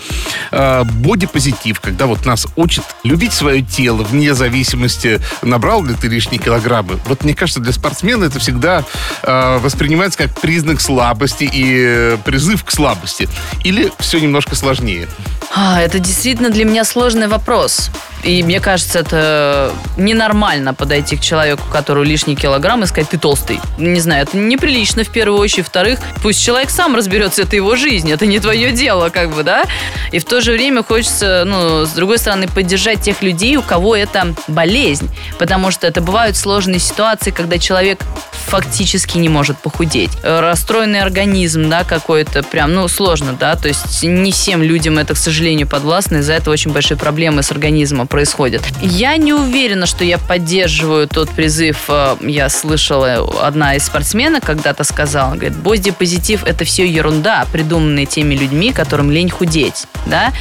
э, 0.52 0.84
бодипозитив, 0.86 1.82
когда 1.82 2.06
вот 2.06 2.26
нас 2.26 2.48
учат 2.56 2.86
любить 3.04 3.34
свое 3.34 3.62
тело 3.62 4.04
вне 4.04 4.34
зависимости, 4.34 5.20
набрал 5.42 5.84
ли 5.84 5.94
ты 5.94 6.08
лишние 6.08 6.40
килограммы. 6.40 7.00
Вот 7.06 7.26
мне 7.26 7.36
кажется, 7.36 7.60
для 7.60 7.74
спортсмена 7.74 8.24
это 8.24 8.40
всегда 8.40 8.77
э, 9.24 9.58
воспринимается 9.60 10.18
как 10.18 10.40
признак 10.40 10.82
слабости 10.82 11.44
и 11.44 11.84
э, 11.86 12.18
призыв 12.24 12.64
к 12.64 12.72
слабости? 12.72 13.30
Или 13.64 13.92
все 14.00 14.20
немножко 14.20 14.56
сложнее? 14.56 15.08
А, 15.56 15.82
это 15.82 16.00
действительно 16.00 16.50
для 16.50 16.66
меня 16.66 16.84
сложный 16.84 17.28
вопрос. 17.28 17.90
И 18.24 18.44
мне 18.44 18.60
кажется, 18.60 19.00
это 19.00 19.72
ненормально 19.96 20.74
подойти 20.74 21.16
к 21.16 21.22
человеку, 21.22 21.64
у 21.68 21.72
которого 21.72 22.04
лишний 22.04 22.36
килограмм, 22.36 22.84
и 22.84 22.88
сказать, 22.88 23.10
ты 23.10 23.18
толстый. 23.18 23.60
Не 23.78 24.00
знаю, 24.00 24.24
это 24.24 24.38
неприлично 24.38 25.04
в 25.04 25.10
первую 25.10 25.40
очередь. 25.40 25.66
В-вторых, 25.66 26.00
пусть 26.22 26.44
человек 26.44 26.70
сам 26.70 26.96
разберется, 26.96 27.44
это 27.44 27.56
его 27.56 27.76
жизнь, 27.76 28.12
это 28.12 28.26
не 28.26 28.40
твое 28.40 28.72
дело, 28.72 29.10
как 29.10 29.34
бы, 29.34 29.44
да? 29.44 29.64
И 30.12 30.20
в 30.20 30.26
то 30.26 30.42
же 30.42 30.52
время 30.52 30.84
хочется, 30.84 31.44
ну, 31.46 31.86
с 31.86 31.92
другой 31.92 32.18
стороны, 32.18 32.48
поддержать 32.48 33.02
тех 33.02 33.22
людей, 33.22 33.56
у 33.56 33.62
кого 33.62 33.96
это 33.96 34.36
болезнь. 34.48 35.10
Потому 35.38 35.72
что 35.72 35.88
это 35.88 36.02
бывают 36.02 36.36
сложные 36.36 36.80
ситуации, 36.80 37.32
когда 37.32 37.60
человек 37.60 38.02
фактически 38.48 39.18
не 39.18 39.30
может 39.30 39.58
похудеть. 39.58 40.12
Расстроенный 40.24 41.02
организм, 41.02 41.70
да, 41.70 41.84
какой-то 41.84 42.44
прям, 42.44 42.74
ну, 42.74 42.88
сложно, 42.88 43.34
да, 43.34 43.56
то 43.56 43.68
есть 43.68 44.04
не 44.04 44.32
всем 44.32 44.64
людям 44.64 44.98
это, 44.98 45.14
к 45.14 45.18
сожалению, 45.18 45.68
подвластно, 45.68 46.18
из-за 46.18 46.34
этого 46.34 46.54
очень 46.54 46.72
большие 46.72 46.98
проблемы 46.98 47.44
с 47.44 47.52
организмом 47.52 48.08
происходят. 48.08 48.64
Я 48.82 49.18
не 49.18 49.34
уверена, 49.34 49.86
что 49.86 50.04
я 50.04 50.18
поддерживаю 50.18 51.08
тот 51.08 51.30
призыв, 51.30 51.86
э, 51.90 52.16
я 52.22 52.50
слышала, 52.50 53.28
одна 53.46 53.76
из 53.76 53.86
спортсменок 53.86 54.46
когда-то 54.46 54.84
сказала, 54.84 55.34
говорит, 55.34 55.56
боди-позитив 55.56 56.44
это 56.46 56.66
все 56.66 56.88
ерунда, 56.88 57.46
придуманная 57.52 58.06
теми 58.06 58.36
людьми, 58.36 58.72
которым 58.72 59.12
лень 59.12 59.30
худеть, 59.30 59.88
да, 60.06 60.32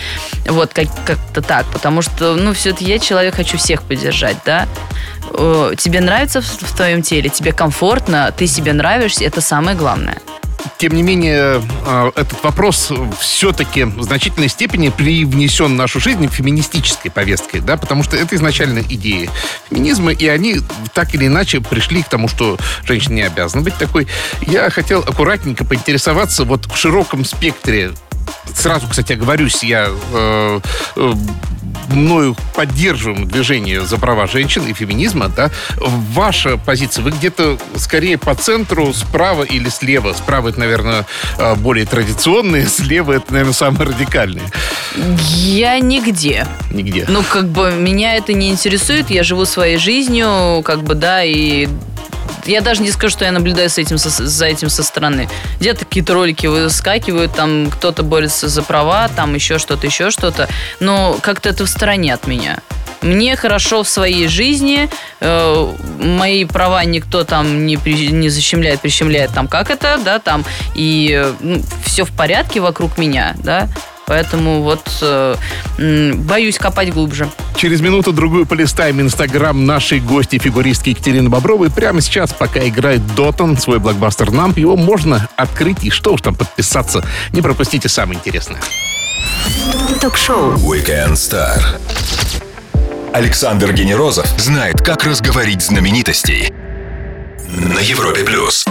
вот 0.47 0.73
как- 0.73 1.05
как-то 1.05 1.43
так, 1.43 1.67
потому 1.73 2.03
что, 2.03 2.37
ну, 2.37 2.53
все-таки 2.53 2.85
я 2.85 2.99
человек, 2.99 3.35
хочу 3.35 3.59
всех 3.59 3.83
поддержать, 3.83 4.37
да, 4.45 4.67
Э, 5.39 5.73
тебе 5.77 6.01
нравится 6.01 6.41
в, 6.41 6.45
в 6.45 6.77
твоем 6.77 7.03
теле, 7.03 7.29
тебе 7.29 7.53
комфортно, 7.53 7.96
ты 8.37 8.47
себе 8.47 8.73
нравишься, 8.73 9.25
это 9.25 9.41
самое 9.41 9.77
главное. 9.77 10.19
Тем 10.79 10.93
не 10.93 11.03
менее, 11.03 11.63
э, 11.87 12.11
этот 12.17 12.43
вопрос 12.43 12.93
все-таки 13.19 13.85
в 13.85 14.03
значительной 14.03 14.49
степени 14.49 14.91
привнесен 14.91 15.67
в 15.67 15.75
нашу 15.75 16.01
жизнь 16.01 16.29
феминистической 16.29 17.11
повесткой, 17.11 17.61
да, 17.61 17.77
потому 17.77 18.03
что 18.03 18.17
это 18.17 18.37
изначально 18.37 18.81
идеи 18.81 19.31
феминизма, 19.71 20.13
и 20.13 20.27
они 20.27 20.57
так 20.93 21.15
или 21.15 21.27
иначе 21.27 21.61
пришли 21.61 22.03
к 22.03 22.09
тому, 22.09 22.29
что 22.29 22.59
женщина 22.85 23.15
не 23.15 23.23
обязана 23.23 23.63
быть 23.63 23.77
такой. 23.79 24.07
Я 24.43 24.69
хотел 24.71 25.01
аккуратненько 25.01 25.65
поинтересоваться 25.65 26.45
вот 26.45 26.67
в 26.67 26.77
широком 26.77 27.25
спектре 27.25 27.93
Сразу, 28.55 28.89
кстати, 28.89 29.13
оговорюсь, 29.13 29.63
я 29.63 29.89
э, 30.13 30.61
э, 30.97 31.13
мною 31.89 32.37
поддерживаем 32.55 33.29
движение 33.29 33.85
за 33.85 33.99
права 33.99 34.27
женщин 34.27 34.67
и 34.67 34.73
феминизма, 34.73 35.29
да, 35.29 35.51
ваша 35.77 36.57
позиция, 36.57 37.03
вы 37.03 37.11
где-то 37.11 37.59
скорее 37.77 38.19
по 38.19 38.35
центру, 38.35 38.93
справа 38.93 39.43
или 39.43 39.69
слева? 39.69 40.13
Справа 40.13 40.49
это, 40.49 40.61
наверное, 40.61 41.07
э, 41.39 41.55
более 41.57 41.87
традиционные, 41.87 42.67
слева 42.69 43.13
это, 43.13 43.33
наверное, 43.33 43.55
самые 43.55 43.89
радикальные. 43.89 44.47
Я 45.27 45.79
нигде. 45.79 46.47
Нигде. 46.71 47.07
Ну, 47.09 47.23
как 47.23 47.49
бы 47.49 47.73
меня 47.73 48.17
это 48.17 48.33
не 48.33 48.51
интересует, 48.51 49.11
я 49.11 49.23
живу 49.23 49.45
своей 49.45 49.79
жизнью, 49.79 50.63
как 50.65 50.83
бы, 50.83 50.95
да, 50.95 51.23
и 51.25 51.69
я 52.47 52.61
даже 52.61 52.83
не 52.83 52.91
скажу, 52.91 53.13
что 53.13 53.25
я 53.25 53.33
наблюдаю 53.33 53.69
с 53.69 53.79
этим, 53.79 53.99
со, 53.99 54.11
за 54.11 54.47
этим 54.47 54.69
со 54.69 54.83
стороны. 54.83 55.29
Где-то 55.61 55.85
какие-то 55.85 56.15
ролики 56.15 56.47
выскакивают, 56.47 57.35
там 57.35 57.71
кто-то 57.71 58.03
борется 58.03 58.49
за 58.49 58.63
права, 58.63 59.09
там 59.09 59.35
еще 59.35 59.59
что-то, 59.59 59.87
еще 59.87 60.11
что-то. 60.11 60.49
Но 60.81 61.19
как-то 61.21 61.49
это 61.49 61.65
в 61.65 61.69
стороне 61.69 62.15
от 62.15 62.27
меня. 62.27 62.59
Мне 63.03 63.37
хорошо 63.37 63.83
в 63.83 63.89
своей 63.89 64.27
жизни, 64.27 64.89
э, 65.21 65.75
мои 66.01 66.45
права 66.45 66.83
никто 66.85 67.25
там 67.25 67.67
не, 67.67 67.77
при, 67.77 68.09
не 68.09 68.31
защемляет, 68.31 68.81
прищемляет, 68.81 69.33
там 69.33 69.49
как 69.49 69.71
это, 69.71 69.99
да, 70.03 70.19
там, 70.19 70.45
и 70.75 71.13
э, 71.15 71.33
ну, 71.41 71.63
все 71.85 72.05
в 72.05 72.11
порядке 72.11 72.61
вокруг 72.61 72.97
меня, 72.99 73.35
да. 73.39 73.69
Поэтому 74.07 74.63
вот 74.63 74.89
э, 75.03 75.35
боюсь 76.15 76.59
копать 76.59 76.93
глубже. 76.93 77.29
Через 77.57 77.81
минуту-другую 77.81 78.47
полистаем 78.47 79.01
инстаграм 79.01 79.67
нашей 79.67 79.99
гости 79.99 80.39
фигуристки 80.39 80.91
Екатерины 80.91 81.29
Бобровой. 81.29 81.71
Прямо 81.71 82.01
сейчас, 82.01 82.33
пока 82.33 82.67
играет 82.67 83.15
Дотон, 83.15 83.59
свой 83.59 83.79
блокбастер 83.79 84.31
нам, 84.31 84.53
его 84.57 84.77
можно 84.77 85.29
открыть 85.37 85.83
и 85.83 85.91
что 85.91 86.13
уж 86.13 86.21
там 86.23 86.35
подписаться. 86.35 87.05
Не 87.33 87.43
пропустите 87.43 87.89
самое 87.89 88.19
интересное. 88.19 88.61
Ток-шоу. 90.01 90.55
Weekend 90.55 91.15
Star. 91.15 91.61
Александр 93.13 93.73
Генерозов 93.73 94.27
знает, 94.39 94.83
как 94.83 95.05
разговорить 95.05 95.63
знаменитостей 95.63 96.53
на 97.49 97.81
Европе 97.81 98.23
плюс. 98.23 98.67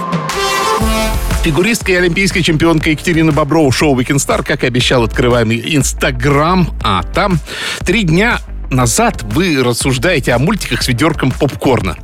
Фигуристка 1.45 1.91
и 1.91 1.95
олимпийская 1.95 2.41
чемпионка 2.41 2.89
Екатерина 2.89 3.31
Боброва 3.31 3.71
шоу 3.71 3.95
Weekend 3.95 4.15
Star, 4.15 4.43
как 4.43 4.63
и 4.63 4.65
обещал, 4.65 5.03
открываем 5.03 5.51
Инстаграм. 5.51 6.75
А 6.83 7.03
там 7.03 7.37
три 7.85 8.01
дня 8.01 8.39
назад 8.71 9.21
вы 9.21 9.61
рассуждаете 9.61 10.33
о 10.33 10.39
мультиках 10.39 10.81
с 10.81 10.87
ведерком 10.87 11.29
попкорна. 11.29 11.97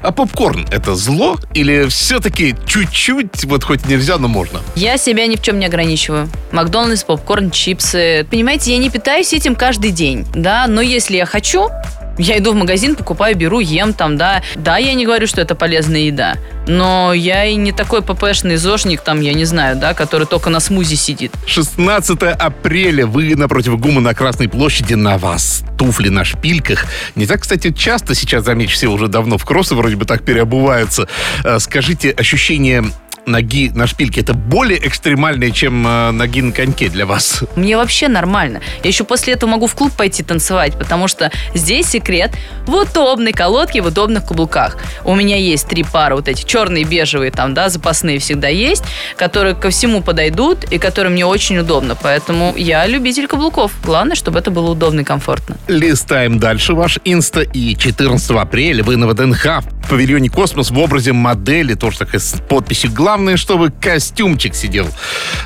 А 0.00 0.10
попкорн— 0.10 0.66
это 0.72 0.96
зло 0.96 1.38
или 1.54 1.86
все-таки 1.86 2.56
чуть-чуть, 2.66 3.44
вот 3.44 3.62
хоть 3.62 3.86
нельзя, 3.86 4.18
но 4.18 4.26
можно? 4.26 4.62
Я 4.74 4.98
себя 4.98 5.28
ни 5.28 5.36
в 5.36 5.42
чем 5.42 5.60
не 5.60 5.66
ограничиваю. 5.66 6.28
Макдональдс, 6.50 7.04
попкорн, 7.04 7.52
чипсы. 7.52 8.26
Понимаете, 8.28 8.72
я 8.72 8.78
не 8.78 8.90
питаюсь 8.90 9.32
этим 9.32 9.54
каждый 9.54 9.92
день, 9.92 10.26
да, 10.34 10.66
но 10.66 10.80
если 10.80 11.18
я 11.18 11.24
хочу, 11.24 11.68
я 12.18 12.38
иду 12.38 12.52
в 12.52 12.56
магазин, 12.56 12.96
покупаю, 12.96 13.36
беру, 13.36 13.60
ем 13.60 13.92
там, 13.92 14.16
да. 14.16 14.42
Да, 14.56 14.76
я 14.76 14.94
не 14.94 15.06
говорю, 15.06 15.26
что 15.26 15.40
это 15.40 15.54
полезная 15.54 16.00
еда. 16.00 16.36
Но 16.66 17.12
я 17.14 17.44
и 17.44 17.54
не 17.54 17.72
такой 17.72 18.02
ППшный 18.02 18.56
зошник, 18.56 19.00
там, 19.00 19.20
я 19.20 19.32
не 19.32 19.44
знаю, 19.44 19.76
да, 19.76 19.94
который 19.94 20.26
только 20.26 20.50
на 20.50 20.60
смузи 20.60 20.96
сидит. 20.96 21.32
16 21.46 22.22
апреля 22.22 23.06
вы 23.06 23.34
напротив 23.36 23.78
ГУМа 23.78 24.00
на 24.00 24.14
Красной 24.14 24.48
площади 24.48 24.94
на 24.94 25.16
вас. 25.16 25.62
Туфли 25.78 26.08
на 26.08 26.24
шпильках. 26.24 26.86
Не 27.14 27.26
так, 27.26 27.42
кстати, 27.42 27.72
часто 27.72 28.14
сейчас, 28.14 28.44
замечу, 28.44 28.74
все 28.74 28.88
уже 28.88 29.08
давно 29.08 29.38
в 29.38 29.44
кроссы 29.44 29.74
вроде 29.74 29.96
бы 29.96 30.04
так 30.04 30.24
переобуваются. 30.24 31.08
Э, 31.44 31.58
скажите, 31.58 32.10
ощущение 32.10 32.84
ноги 33.28 33.70
на 33.70 33.86
шпильке, 33.86 34.20
это 34.22 34.34
более 34.34 34.86
экстремальное, 34.86 35.50
чем 35.50 35.86
э, 35.86 36.10
ноги 36.10 36.42
на 36.42 36.52
коньке 36.52 36.88
для 36.88 37.06
вас? 37.06 37.44
Мне 37.56 37.76
вообще 37.76 38.08
нормально. 38.08 38.60
Я 38.82 38.88
еще 38.88 39.04
после 39.04 39.34
этого 39.34 39.50
могу 39.50 39.66
в 39.66 39.74
клуб 39.74 39.92
пойти 39.92 40.22
танцевать, 40.22 40.78
потому 40.78 41.08
что 41.08 41.30
здесь 41.54 41.86
секрет 41.86 42.32
в 42.66 42.74
удобной 42.74 43.32
колодке, 43.32 43.82
в 43.82 43.86
удобных 43.86 44.26
каблуках. 44.26 44.78
У 45.04 45.14
меня 45.14 45.36
есть 45.36 45.68
три 45.68 45.84
пары 45.84 46.14
вот 46.14 46.28
эти 46.28 46.44
черные, 46.44 46.84
бежевые, 46.84 47.30
там, 47.30 47.54
да, 47.54 47.68
запасные 47.68 48.18
всегда 48.18 48.48
есть, 48.48 48.84
которые 49.16 49.54
ко 49.54 49.70
всему 49.70 50.02
подойдут 50.02 50.64
и 50.72 50.78
которые 50.78 51.12
мне 51.12 51.26
очень 51.26 51.58
удобно. 51.58 51.96
Поэтому 52.00 52.54
я 52.56 52.86
любитель 52.86 53.26
каблуков. 53.26 53.72
Главное, 53.84 54.16
чтобы 54.16 54.38
это 54.38 54.50
было 54.50 54.70
удобно 54.70 55.00
и 55.00 55.04
комфортно. 55.04 55.56
Листаем 55.68 56.38
дальше 56.38 56.74
ваш 56.74 56.98
инста. 57.04 57.42
И 57.42 57.76
14 57.76 58.30
апреля 58.30 58.82
вы 58.84 58.96
на 58.96 59.06
ВДНХ 59.06 59.62
в 59.88 59.90
павильоне 59.90 60.28
«Космос» 60.28 60.70
в 60.70 60.78
образе 60.78 61.12
модели, 61.12 61.74
тоже 61.74 61.98
такая 61.98 62.20
с 62.20 62.38
подписью 62.48 62.92
«Главное, 63.18 63.36
чтобы 63.36 63.72
костюмчик 63.72 64.54
сидел». 64.54 64.86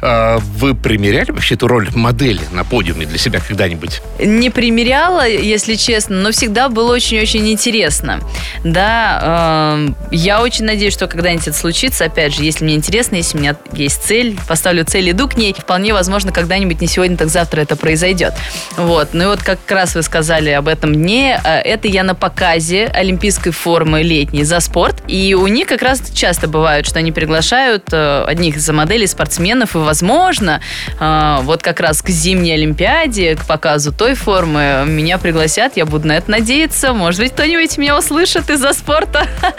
А, 0.02 0.36
Вы 0.58 0.74
примеряли 0.74 1.30
вообще 1.30 1.54
эту 1.54 1.68
роль 1.68 1.88
модели 1.94 2.42
на 2.52 2.64
подиуме 2.64 3.06
для 3.06 3.16
себя 3.16 3.40
когда-нибудь? 3.40 4.02
Не 4.18 4.50
примеряла, 4.50 5.26
если 5.26 5.76
честно, 5.76 6.16
но 6.16 6.32
всегда 6.32 6.68
было 6.68 6.92
очень-очень 6.92 7.50
интересно. 7.50 8.20
Да, 8.62 9.78
э, 9.78 9.88
я 10.10 10.42
очень 10.42 10.66
надеюсь, 10.66 10.92
что 10.92 11.06
когда-нибудь 11.06 11.48
это 11.48 11.56
случится. 11.56 12.04
Опять 12.04 12.34
же, 12.34 12.44
если 12.44 12.64
мне 12.64 12.74
интересно, 12.74 13.16
если 13.16 13.38
у 13.38 13.40
меня 13.40 13.56
есть 13.72 14.02
цель, 14.02 14.36
поставлю 14.46 14.84
цель, 14.84 15.10
иду 15.10 15.26
к 15.26 15.38
ней, 15.38 15.54
вполне 15.58 15.94
возможно, 15.94 16.30
когда-нибудь 16.30 16.78
не 16.82 16.86
сегодня, 16.86 17.16
так 17.16 17.28
завтра 17.28 17.62
это 17.62 17.74
произойдет. 17.74 18.34
Вот. 18.76 19.14
Ну 19.14 19.24
и 19.24 19.26
вот 19.28 19.42
как 19.42 19.58
раз 19.70 19.94
вы 19.94 20.02
сказали 20.02 20.50
об 20.50 20.68
этом 20.68 20.94
дне, 20.94 21.40
э, 21.42 21.60
это 21.60 21.88
я 21.88 22.04
на 22.04 22.14
показе 22.14 22.84
олимпийской 22.88 23.50
формы 23.50 24.02
летней 24.02 24.44
за 24.44 24.60
спорт. 24.60 25.02
И 25.08 25.32
у 25.32 25.46
них 25.46 25.66
как 25.68 25.80
раз 25.80 26.02
часто 26.12 26.48
бывает, 26.48 26.84
что 26.86 26.98
они 26.98 27.12
приглашают 27.12 27.51
э, 27.52 28.24
одних 28.26 28.58
за 28.58 28.72
моделей 28.72 29.06
спортсменов, 29.06 29.74
и, 29.74 29.78
возможно, 29.78 30.60
э, 30.98 31.38
вот 31.42 31.62
как 31.62 31.80
раз 31.80 32.02
к 32.02 32.08
зимней 32.08 32.54
Олимпиаде, 32.54 33.36
к 33.36 33.46
показу 33.46 33.92
той 33.92 34.14
формы 34.14 34.84
меня 34.86 35.18
пригласят, 35.18 35.76
я 35.76 35.86
буду 35.86 36.08
на 36.08 36.16
это 36.16 36.30
надеяться. 36.30 36.92
Может 36.92 37.20
быть, 37.20 37.32
кто-нибудь 37.32 37.78
меня 37.78 37.98
услышит 37.98 38.50
из-за 38.50 38.72
спорта. 38.72 39.26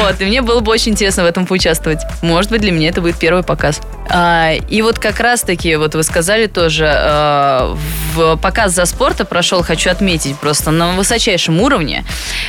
Вот, 0.00 0.20
и 0.20 0.24
мне 0.24 0.40
было 0.42 0.60
бы 0.60 0.72
очень 0.72 0.92
интересно 0.92 1.24
в 1.24 1.26
этом 1.26 1.46
поучаствовать. 1.46 2.00
Может 2.22 2.50
быть, 2.50 2.60
для 2.60 2.72
меня 2.72 2.88
это 2.88 3.00
будет 3.00 3.16
первый 3.16 3.42
показ. 3.42 3.80
А, 4.08 4.52
И 4.52 4.82
вот 4.82 4.98
как 4.98 5.20
раз-таки, 5.20 5.76
вот 5.76 5.94
вы 5.94 6.02
сказали 6.02 6.46
тоже, 6.46 6.86
э, 6.86 7.74
в 8.14 8.36
показ 8.36 8.72
за 8.72 8.86
спорта 8.86 9.24
прошел, 9.24 9.62
хочу 9.62 9.90
отметить, 9.90 10.36
просто 10.38 10.70
на 10.70 10.92
высочайшем 10.92 11.60
уровне. 11.60 12.04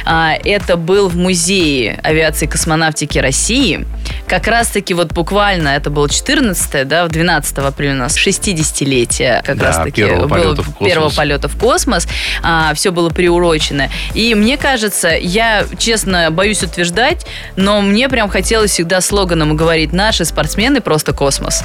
А, 0.06 0.34
Это 0.44 0.78
был 0.78 1.10
в 1.10 1.16
музее 1.16 2.00
авиации 2.04 2.46
и 2.46 2.50
космонавтики 2.50 3.18
России. 3.20 3.86
как 4.28 4.48
раз-таки 4.66 4.96
вот 4.96 5.14
буквально, 5.14 5.70
это 5.70 5.92
было 5.92 6.10
14 6.10 6.88
да, 6.88 7.06
в 7.06 7.10
12 7.10 7.58
апреля 7.60 7.94
у 7.94 7.98
нас 7.98 8.18
60-летие 8.18 9.44
как 9.44 9.58
Да, 9.58 9.68
раз-таки 9.68 10.02
первого 10.02 10.28
было 10.28 10.56
полета 10.56 10.62
в 10.64 10.66
космос. 10.66 10.90
первого 10.90 11.10
полета 11.12 11.48
в 11.48 11.58
космос. 11.58 12.08
А, 12.42 12.74
все 12.74 12.92
было 12.92 13.10
приурочено. 13.10 13.90
И 14.16 14.34
мне 14.34 14.58
кажется, 14.58 15.10
я 15.10 15.66
честно 15.78 16.32
боюсь 16.32 16.64
утверждать, 16.64 17.28
но 17.56 17.82
мне 17.82 18.10
прям 18.10 18.28
хотелось 18.28 18.72
всегда 18.72 19.02
слоганом 19.02 19.56
говорить 19.56 19.94
«Наши 19.94 20.26
спортсмены 20.26 20.82
просто 20.82 21.14
космос». 21.14 21.64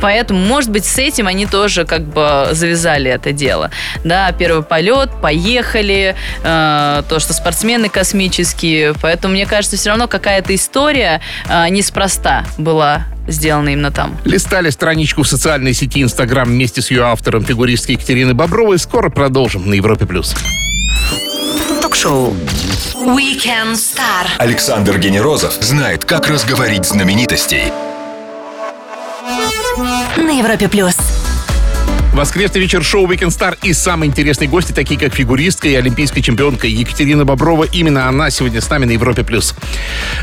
Поэтому, 0.00 0.40
может 0.40 0.70
быть, 0.70 0.84
с 0.84 0.98
этим 0.98 1.26
они 1.26 1.46
тоже 1.46 1.84
как 1.84 2.02
бы 2.02 2.48
завязали 2.52 3.10
это 3.10 3.32
дело. 3.32 3.70
Да, 4.04 4.30
первый 4.32 4.62
полет, 4.62 5.10
поехали, 5.22 6.16
э, 6.42 7.02
то, 7.08 7.18
что 7.20 7.32
спортсмены 7.32 7.88
космические. 7.88 8.94
Поэтому, 9.00 9.34
мне 9.34 9.46
кажется, 9.46 9.76
все 9.76 9.90
равно 9.90 10.08
какая-то 10.08 10.54
история 10.54 11.20
э, 11.48 11.68
неспроста 11.70 12.39
была 12.58 13.06
сделана 13.28 13.70
именно 13.70 13.90
там. 13.90 14.16
Листали 14.24 14.70
страничку 14.70 15.22
в 15.22 15.28
социальной 15.28 15.74
сети 15.74 16.02
Инстаграм 16.02 16.48
вместе 16.48 16.82
с 16.82 16.90
ее 16.90 17.04
автором, 17.04 17.44
фигуристкой 17.44 17.94
Екатериной 17.96 18.34
Бобровой. 18.34 18.78
Скоро 18.78 19.10
продолжим 19.10 19.68
на 19.68 19.74
Европе+. 19.74 20.06
плюс. 20.06 20.34
Ток-шоу. 21.82 22.34
Weekend 22.94 23.74
Star. 23.74 24.26
Александр 24.38 24.98
Генерозов 24.98 25.54
знает, 25.60 26.04
как 26.04 26.28
разговорить 26.28 26.86
знаменитостей. 26.86 27.72
На 30.16 30.30
Европе 30.38 30.68
плюс. 30.68 30.96
Воскресный 32.20 32.60
вечер 32.60 32.84
шоу 32.84 33.06
Weekend 33.06 33.28
Star 33.28 33.56
и 33.62 33.72
самые 33.72 34.10
интересные 34.10 34.46
гости, 34.46 34.72
такие 34.72 35.00
как 35.00 35.14
фигуристка 35.14 35.68
и 35.68 35.74
олимпийская 35.74 36.22
чемпионка 36.22 36.66
Екатерина 36.66 37.24
Боброва. 37.24 37.64
Именно 37.64 38.08
она 38.08 38.28
сегодня 38.28 38.60
с 38.60 38.68
нами 38.68 38.84
на 38.84 38.90
Европе+. 38.90 39.24
плюс. 39.24 39.54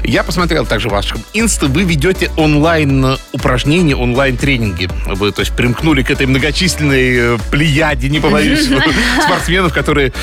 Я 0.03 0.23
посмотрел 0.23 0.67
также 0.67 0.89
ваш 0.89 1.15
инста. 1.33 1.65
Вы 1.65 1.85
ведете 1.85 2.29
онлайн 2.37 3.17
упражнения, 3.31 3.95
онлайн 3.95 4.37
тренинги. 4.37 4.87
Вы, 5.07 5.31
то 5.31 5.39
есть, 5.39 5.53
примкнули 5.53 6.03
к 6.03 6.11
этой 6.11 6.27
многочисленной 6.27 7.17
э, 7.17 7.37
плеяде, 7.49 8.09
не 8.09 8.19
побоюсь, 8.19 8.69
спортсменов, 9.23 9.73
которые... 9.73 10.13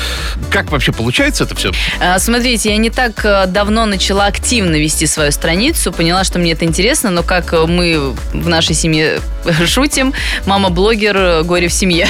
Как 0.49 0.71
вообще 0.71 0.93
получается 0.93 1.43
это 1.43 1.55
все? 1.55 1.73
А, 1.99 2.17
Смотрите, 2.19 2.69
я 2.69 2.77
не 2.77 2.89
так 2.89 3.25
э, 3.25 3.47
давно 3.47 3.85
начала 3.85 4.27
активно 4.27 4.77
вести 4.77 5.07
свою 5.07 5.33
страницу, 5.33 5.91
поняла, 5.91 6.23
что 6.23 6.39
мне 6.39 6.53
это 6.53 6.63
интересно, 6.63 7.09
но 7.09 7.21
как 7.21 7.51
э, 7.51 7.65
мы 7.65 8.15
в 8.31 8.47
нашей 8.47 8.75
семье 8.75 9.19
шутим, 9.65 10.13
мама-блогер, 10.45 11.17
э, 11.17 11.43
горе 11.43 11.64
в 11.67 11.73
семье. 11.73 12.07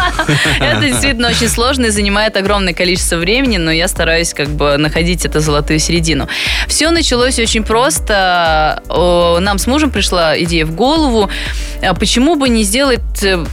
Это 0.60 0.80
действительно 0.80 1.28
очень 1.28 1.48
сложно 1.48 1.86
и 1.86 1.90
занимает 1.90 2.36
огромное 2.36 2.74
количество 2.74 3.16
времени, 3.16 3.56
но 3.58 3.70
я 3.70 3.88
стараюсь 3.88 4.34
как 4.34 4.48
бы 4.48 4.76
находить 4.76 5.24
эту 5.24 5.40
золотую 5.40 5.78
середину. 5.78 6.28
Все 6.68 6.90
началось 6.90 7.38
очень 7.38 7.64
просто. 7.64 8.82
Нам 8.88 9.58
с 9.58 9.66
мужем 9.66 9.90
пришла 9.90 10.40
идея 10.42 10.66
в 10.66 10.74
голову, 10.74 11.30
а 11.82 11.94
почему 11.94 12.36
бы 12.36 12.48
не 12.48 12.64
сделать 12.64 13.22
э, 13.22 13.44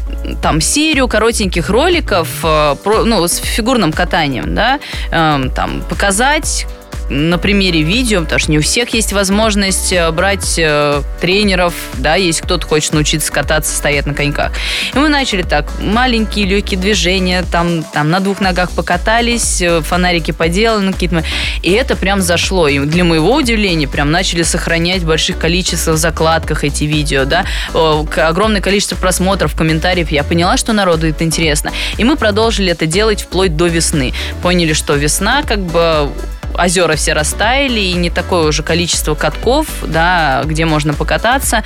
там 0.41 0.61
серию 0.61 1.07
коротеньких 1.07 1.69
роликов 1.69 2.27
э, 2.43 2.75
ну, 2.85 3.27
с 3.27 3.37
фигурным 3.37 3.91
катанием, 3.91 4.55
да, 4.55 4.79
Эм, 5.11 5.51
там 5.51 5.81
показать 5.89 6.65
на 7.11 7.37
примере 7.37 7.81
видео, 7.81 8.21
потому 8.21 8.39
что 8.39 8.51
не 8.51 8.57
у 8.57 8.61
всех 8.61 8.89
есть 8.93 9.11
возможность 9.11 9.91
э, 9.91 10.09
брать 10.11 10.55
э, 10.57 11.01
тренеров, 11.19 11.73
да, 11.97 12.15
если 12.15 12.41
кто-то 12.41 12.65
хочет 12.65 12.93
научиться 12.93 13.31
кататься, 13.31 13.75
стоять 13.75 14.05
на 14.05 14.13
коньках. 14.13 14.53
И 14.93 14.97
мы 14.97 15.09
начали 15.09 15.41
так, 15.41 15.65
маленькие 15.81 16.45
легкие 16.45 16.79
движения, 16.79 17.43
там, 17.51 17.83
там 17.83 18.09
на 18.09 18.21
двух 18.21 18.39
ногах 18.39 18.71
покатались, 18.71 19.61
э, 19.61 19.81
фонарики 19.81 20.31
поделаны, 20.31 20.93
какие-то... 20.93 21.23
И 21.61 21.71
это 21.71 21.97
прям 21.97 22.21
зашло. 22.21 22.69
И 22.69 22.79
для 22.79 23.03
моего 23.03 23.35
удивления 23.35 23.87
прям 23.87 24.11
начали 24.11 24.43
сохранять 24.43 25.01
в 25.01 25.07
больших 25.07 25.37
количествах 25.37 25.97
закладках 25.97 26.63
эти 26.63 26.85
видео, 26.85 27.25
да, 27.25 27.45
огромное 27.73 28.61
количество 28.61 28.95
просмотров, 28.95 29.55
комментариев. 29.55 30.11
Я 30.11 30.23
поняла, 30.23 30.55
что 30.55 30.71
народу 30.71 31.07
это 31.07 31.25
интересно. 31.25 31.71
И 31.97 32.03
мы 32.05 32.15
продолжили 32.15 32.71
это 32.71 32.85
делать 32.85 33.21
вплоть 33.21 33.57
до 33.57 33.67
весны. 33.67 34.13
Поняли, 34.41 34.73
что 34.73 34.95
весна 34.95 35.43
как 35.43 35.59
бы 35.59 36.09
озера 36.57 36.95
все 36.95 37.13
растаяли, 37.13 37.79
и 37.79 37.93
не 37.93 38.09
такое 38.09 38.47
уже 38.47 38.63
количество 38.63 39.15
катков, 39.15 39.67
да, 39.85 40.41
где 40.45 40.65
можно 40.65 40.93
покататься. 40.93 41.63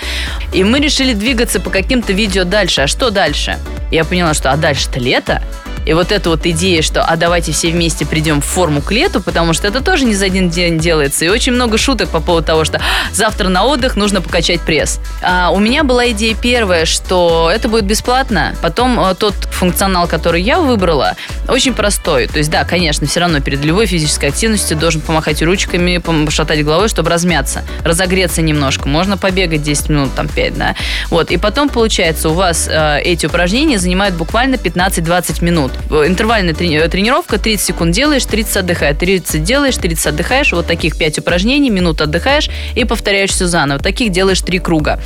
И 0.53 0.63
мы 0.63 0.79
решили 0.79 1.13
двигаться 1.13 1.59
по 1.59 1.69
каким-то 1.69 2.13
видео 2.13 2.43
дальше. 2.43 2.81
А 2.81 2.87
что 2.87 3.09
дальше? 3.09 3.57
Я 3.91 4.05
поняла, 4.05 4.33
что 4.33 4.51
а 4.51 4.57
дальше-то 4.57 4.99
лето. 4.99 5.41
И 5.85 5.93
вот 5.93 6.11
эта 6.11 6.29
вот 6.29 6.45
идея, 6.45 6.81
что 6.81 7.03
а 7.03 7.15
давайте 7.15 7.51
все 7.51 7.69
вместе 7.69 8.05
придем 8.05 8.41
в 8.41 8.45
форму 8.45 8.81
к 8.81 8.91
лету, 8.91 9.21
потому 9.21 9.53
что 9.53 9.67
это 9.67 9.81
тоже 9.81 10.05
не 10.05 10.15
за 10.15 10.25
один 10.25 10.49
день 10.49 10.79
делается. 10.79 11.25
И 11.25 11.29
очень 11.29 11.53
много 11.53 11.77
шуток 11.77 12.09
по 12.09 12.19
поводу 12.19 12.47
того, 12.47 12.65
что 12.65 12.77
«А, 12.77 12.81
завтра 13.13 13.49
на 13.49 13.65
отдых 13.65 13.95
нужно 13.95 14.21
покачать 14.21 14.61
пресс. 14.61 14.99
А 15.21 15.51
у 15.51 15.59
меня 15.59 15.83
была 15.83 16.09
идея 16.11 16.35
первая, 16.35 16.85
что 16.85 17.51
это 17.53 17.69
будет 17.69 17.85
бесплатно. 17.85 18.55
Потом 18.61 18.99
э, 18.99 19.15
тот 19.15 19.35
функционал, 19.51 20.07
который 20.07 20.41
я 20.41 20.59
выбрала, 20.59 21.15
очень 21.47 21.73
простой. 21.73 22.27
То 22.27 22.39
есть, 22.39 22.49
да, 22.49 22.63
конечно, 22.63 23.07
все 23.07 23.19
равно 23.19 23.39
перед 23.39 23.63
любой 23.63 23.85
физической 23.85 24.29
активностью 24.29 24.77
должен 24.77 25.01
помахать 25.01 25.41
ручками, 25.41 25.97
пошатать 25.97 26.63
головой, 26.63 26.89
чтобы 26.89 27.09
размяться, 27.09 27.63
разогреться 27.83 28.41
немножко. 28.41 28.87
Можно 28.87 29.17
побегать 29.17 29.61
10 29.61 29.89
минут, 29.89 30.15
там 30.15 30.27
5, 30.27 30.57
да. 30.57 30.75
Вот. 31.09 31.31
И 31.31 31.37
потом, 31.37 31.69
получается, 31.69 32.29
у 32.29 32.33
вас 32.33 32.67
э, 32.67 33.01
эти 33.03 33.25
упражнения 33.27 33.77
занимают 33.77 34.15
буквально 34.15 34.55
15-20 34.55 35.43
минут. 35.43 35.74
Интервальная 35.89 36.53
трени- 36.53 36.79
э, 36.79 36.87
тренировка, 36.87 37.37
30 37.37 37.65
секунд 37.67 37.91
делаешь, 37.93 38.25
30 38.25 38.57
отдыхаешь, 38.57 38.97
30 38.97 39.43
делаешь, 39.43 39.75
30 39.77 40.07
отдыхаешь. 40.07 40.51
Вот 40.53 40.67
таких 40.67 40.97
5 40.97 41.19
упражнений, 41.19 41.69
минут 41.69 42.01
отдыхаешь 42.01 42.49
и 42.75 42.85
повторяешь 42.85 43.29
все 43.31 43.45
заново. 43.47 43.79
Таких 43.79 44.11
делаешь 44.11 44.41
3 44.41 44.59
круга. 44.59 44.99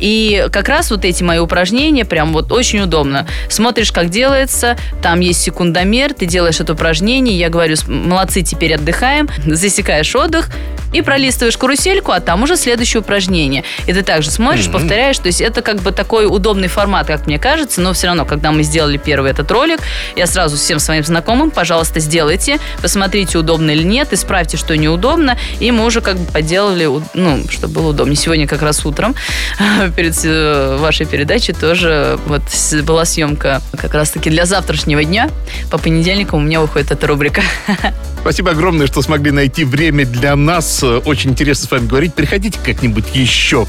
И 0.00 0.46
как 0.52 0.68
раз 0.68 0.90
вот 0.90 1.04
эти 1.04 1.22
мои 1.22 1.38
упражнения 1.38 2.04
прям 2.04 2.32
вот 2.32 2.52
очень 2.52 2.80
удобно. 2.80 3.26
Смотришь, 3.48 3.92
как 3.92 4.10
делается, 4.10 4.76
там 5.02 5.20
есть 5.20 5.40
секундомер, 5.42 6.14
ты 6.14 6.26
делаешь 6.26 6.60
это 6.60 6.72
упражнение, 6.72 7.38
я 7.38 7.48
говорю, 7.48 7.76
«С- 7.76 7.86
молодцы, 7.86 8.42
теперь 8.42 8.74
отдыхаем, 8.74 9.28
засекаешь 9.46 10.14
отдых 10.16 10.48
и 10.92 11.02
пролистываешь 11.02 11.56
карусельку, 11.56 12.12
а 12.12 12.20
там 12.20 12.42
уже 12.42 12.56
следующее 12.56 13.00
упражнение. 13.00 13.64
И 13.86 13.92
ты 13.92 14.02
также 14.02 14.30
смотришь, 14.30 14.70
повторяешь, 14.70 15.18
то 15.18 15.26
есть 15.26 15.40
это 15.40 15.60
как 15.62 15.80
бы 15.82 15.90
такой 15.90 16.26
удобный 16.26 16.68
формат, 16.68 17.06
как 17.06 17.26
мне 17.26 17.38
кажется, 17.38 17.80
но 17.80 17.92
все 17.92 18.06
равно, 18.08 18.24
когда 18.24 18.52
мы 18.52 18.62
сделали 18.62 18.96
первый 18.96 19.30
этот 19.32 19.50
ролик, 19.50 19.80
я 20.16 20.26
сразу 20.26 20.56
всем 20.56 20.78
своим 20.78 21.04
знакомым, 21.04 21.50
пожалуйста, 21.50 22.00
сделайте, 22.00 22.58
посмотрите, 22.80 23.38
удобно 23.38 23.70
или 23.70 23.82
нет, 23.82 24.12
исправьте, 24.12 24.56
что 24.56 24.76
неудобно, 24.76 25.38
и 25.60 25.70
мы 25.70 25.84
уже 25.84 26.00
как 26.00 26.16
бы 26.18 26.30
поделали, 26.32 26.88
ну, 27.14 27.44
чтобы 27.50 27.74
было 27.74 27.88
удобнее. 27.90 28.16
Сегодня 28.16 28.46
как 28.46 28.62
раз 28.62 28.84
утром 28.84 29.14
перед 29.96 30.18
э, 30.24 30.76
вашей 30.78 31.06
передачей 31.06 31.52
тоже 31.52 32.18
вот 32.26 32.42
была 32.84 33.04
съемка 33.04 33.62
как 33.76 33.94
раз-таки 33.94 34.30
для 34.30 34.46
завтрашнего 34.46 35.04
дня. 35.04 35.30
По 35.70 35.78
понедельникам 35.78 36.40
у 36.40 36.42
меня 36.42 36.60
выходит 36.60 36.90
эта 36.90 37.06
рубрика. 37.06 37.42
Спасибо 38.20 38.52
огромное, 38.52 38.86
что 38.86 39.02
смогли 39.02 39.30
найти 39.30 39.64
время 39.64 40.06
для 40.06 40.36
нас. 40.36 40.82
Очень 40.82 41.30
интересно 41.30 41.66
с 41.66 41.70
вами 41.70 41.86
говорить. 41.86 42.14
Приходите 42.14 42.58
как-нибудь 42.64 43.04
еще. 43.14 43.66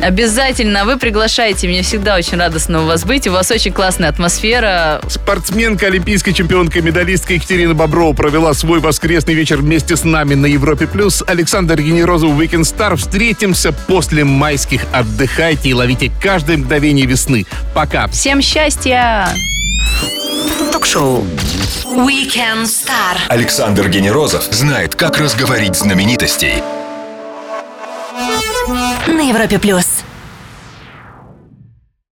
Обязательно 0.00 0.84
вы 0.84 0.96
приглашаете, 0.96 1.66
мне 1.66 1.82
всегда 1.82 2.16
очень 2.16 2.38
радостно 2.38 2.82
у 2.82 2.86
вас 2.86 3.04
быть. 3.04 3.26
У 3.26 3.32
вас 3.32 3.50
очень 3.50 3.72
классная 3.72 4.08
атмосфера. 4.08 5.00
Спортсменка, 5.08 5.86
олимпийская 5.86 6.32
чемпионка, 6.32 6.80
медалистка 6.80 7.34
Екатерина 7.34 7.74
Боброва 7.74 8.12
провела 8.14 8.54
свой 8.54 8.80
воскресный 8.80 9.34
вечер 9.34 9.58
вместе 9.58 9.96
с 9.96 10.04
нами 10.04 10.34
на 10.34 10.46
Европе+. 10.46 10.86
плюс. 10.86 11.22
Александр 11.26 11.80
Генерозов, 11.80 12.30
Weekend 12.30 12.62
Star. 12.62 12.96
Встретимся 12.96 13.72
после 13.72 14.24
майских. 14.24 14.82
Отдыхайте 14.92 15.70
и 15.70 15.74
ловите 15.74 16.12
каждое 16.22 16.56
мгновение 16.56 17.06
весны. 17.06 17.46
Пока. 17.74 18.06
Всем 18.08 18.40
счастья! 18.40 19.28
Ток-шоу. 20.72 21.24
Weekend 21.84 22.64
Star. 22.64 23.18
Александр 23.28 23.88
Генерозов 23.88 24.44
знает, 24.50 24.94
как 24.94 25.18
разговорить 25.18 25.76
знаменитостей. 25.76 26.62
На 28.68 29.22
Европе 29.22 29.58
плюс. 29.58 29.97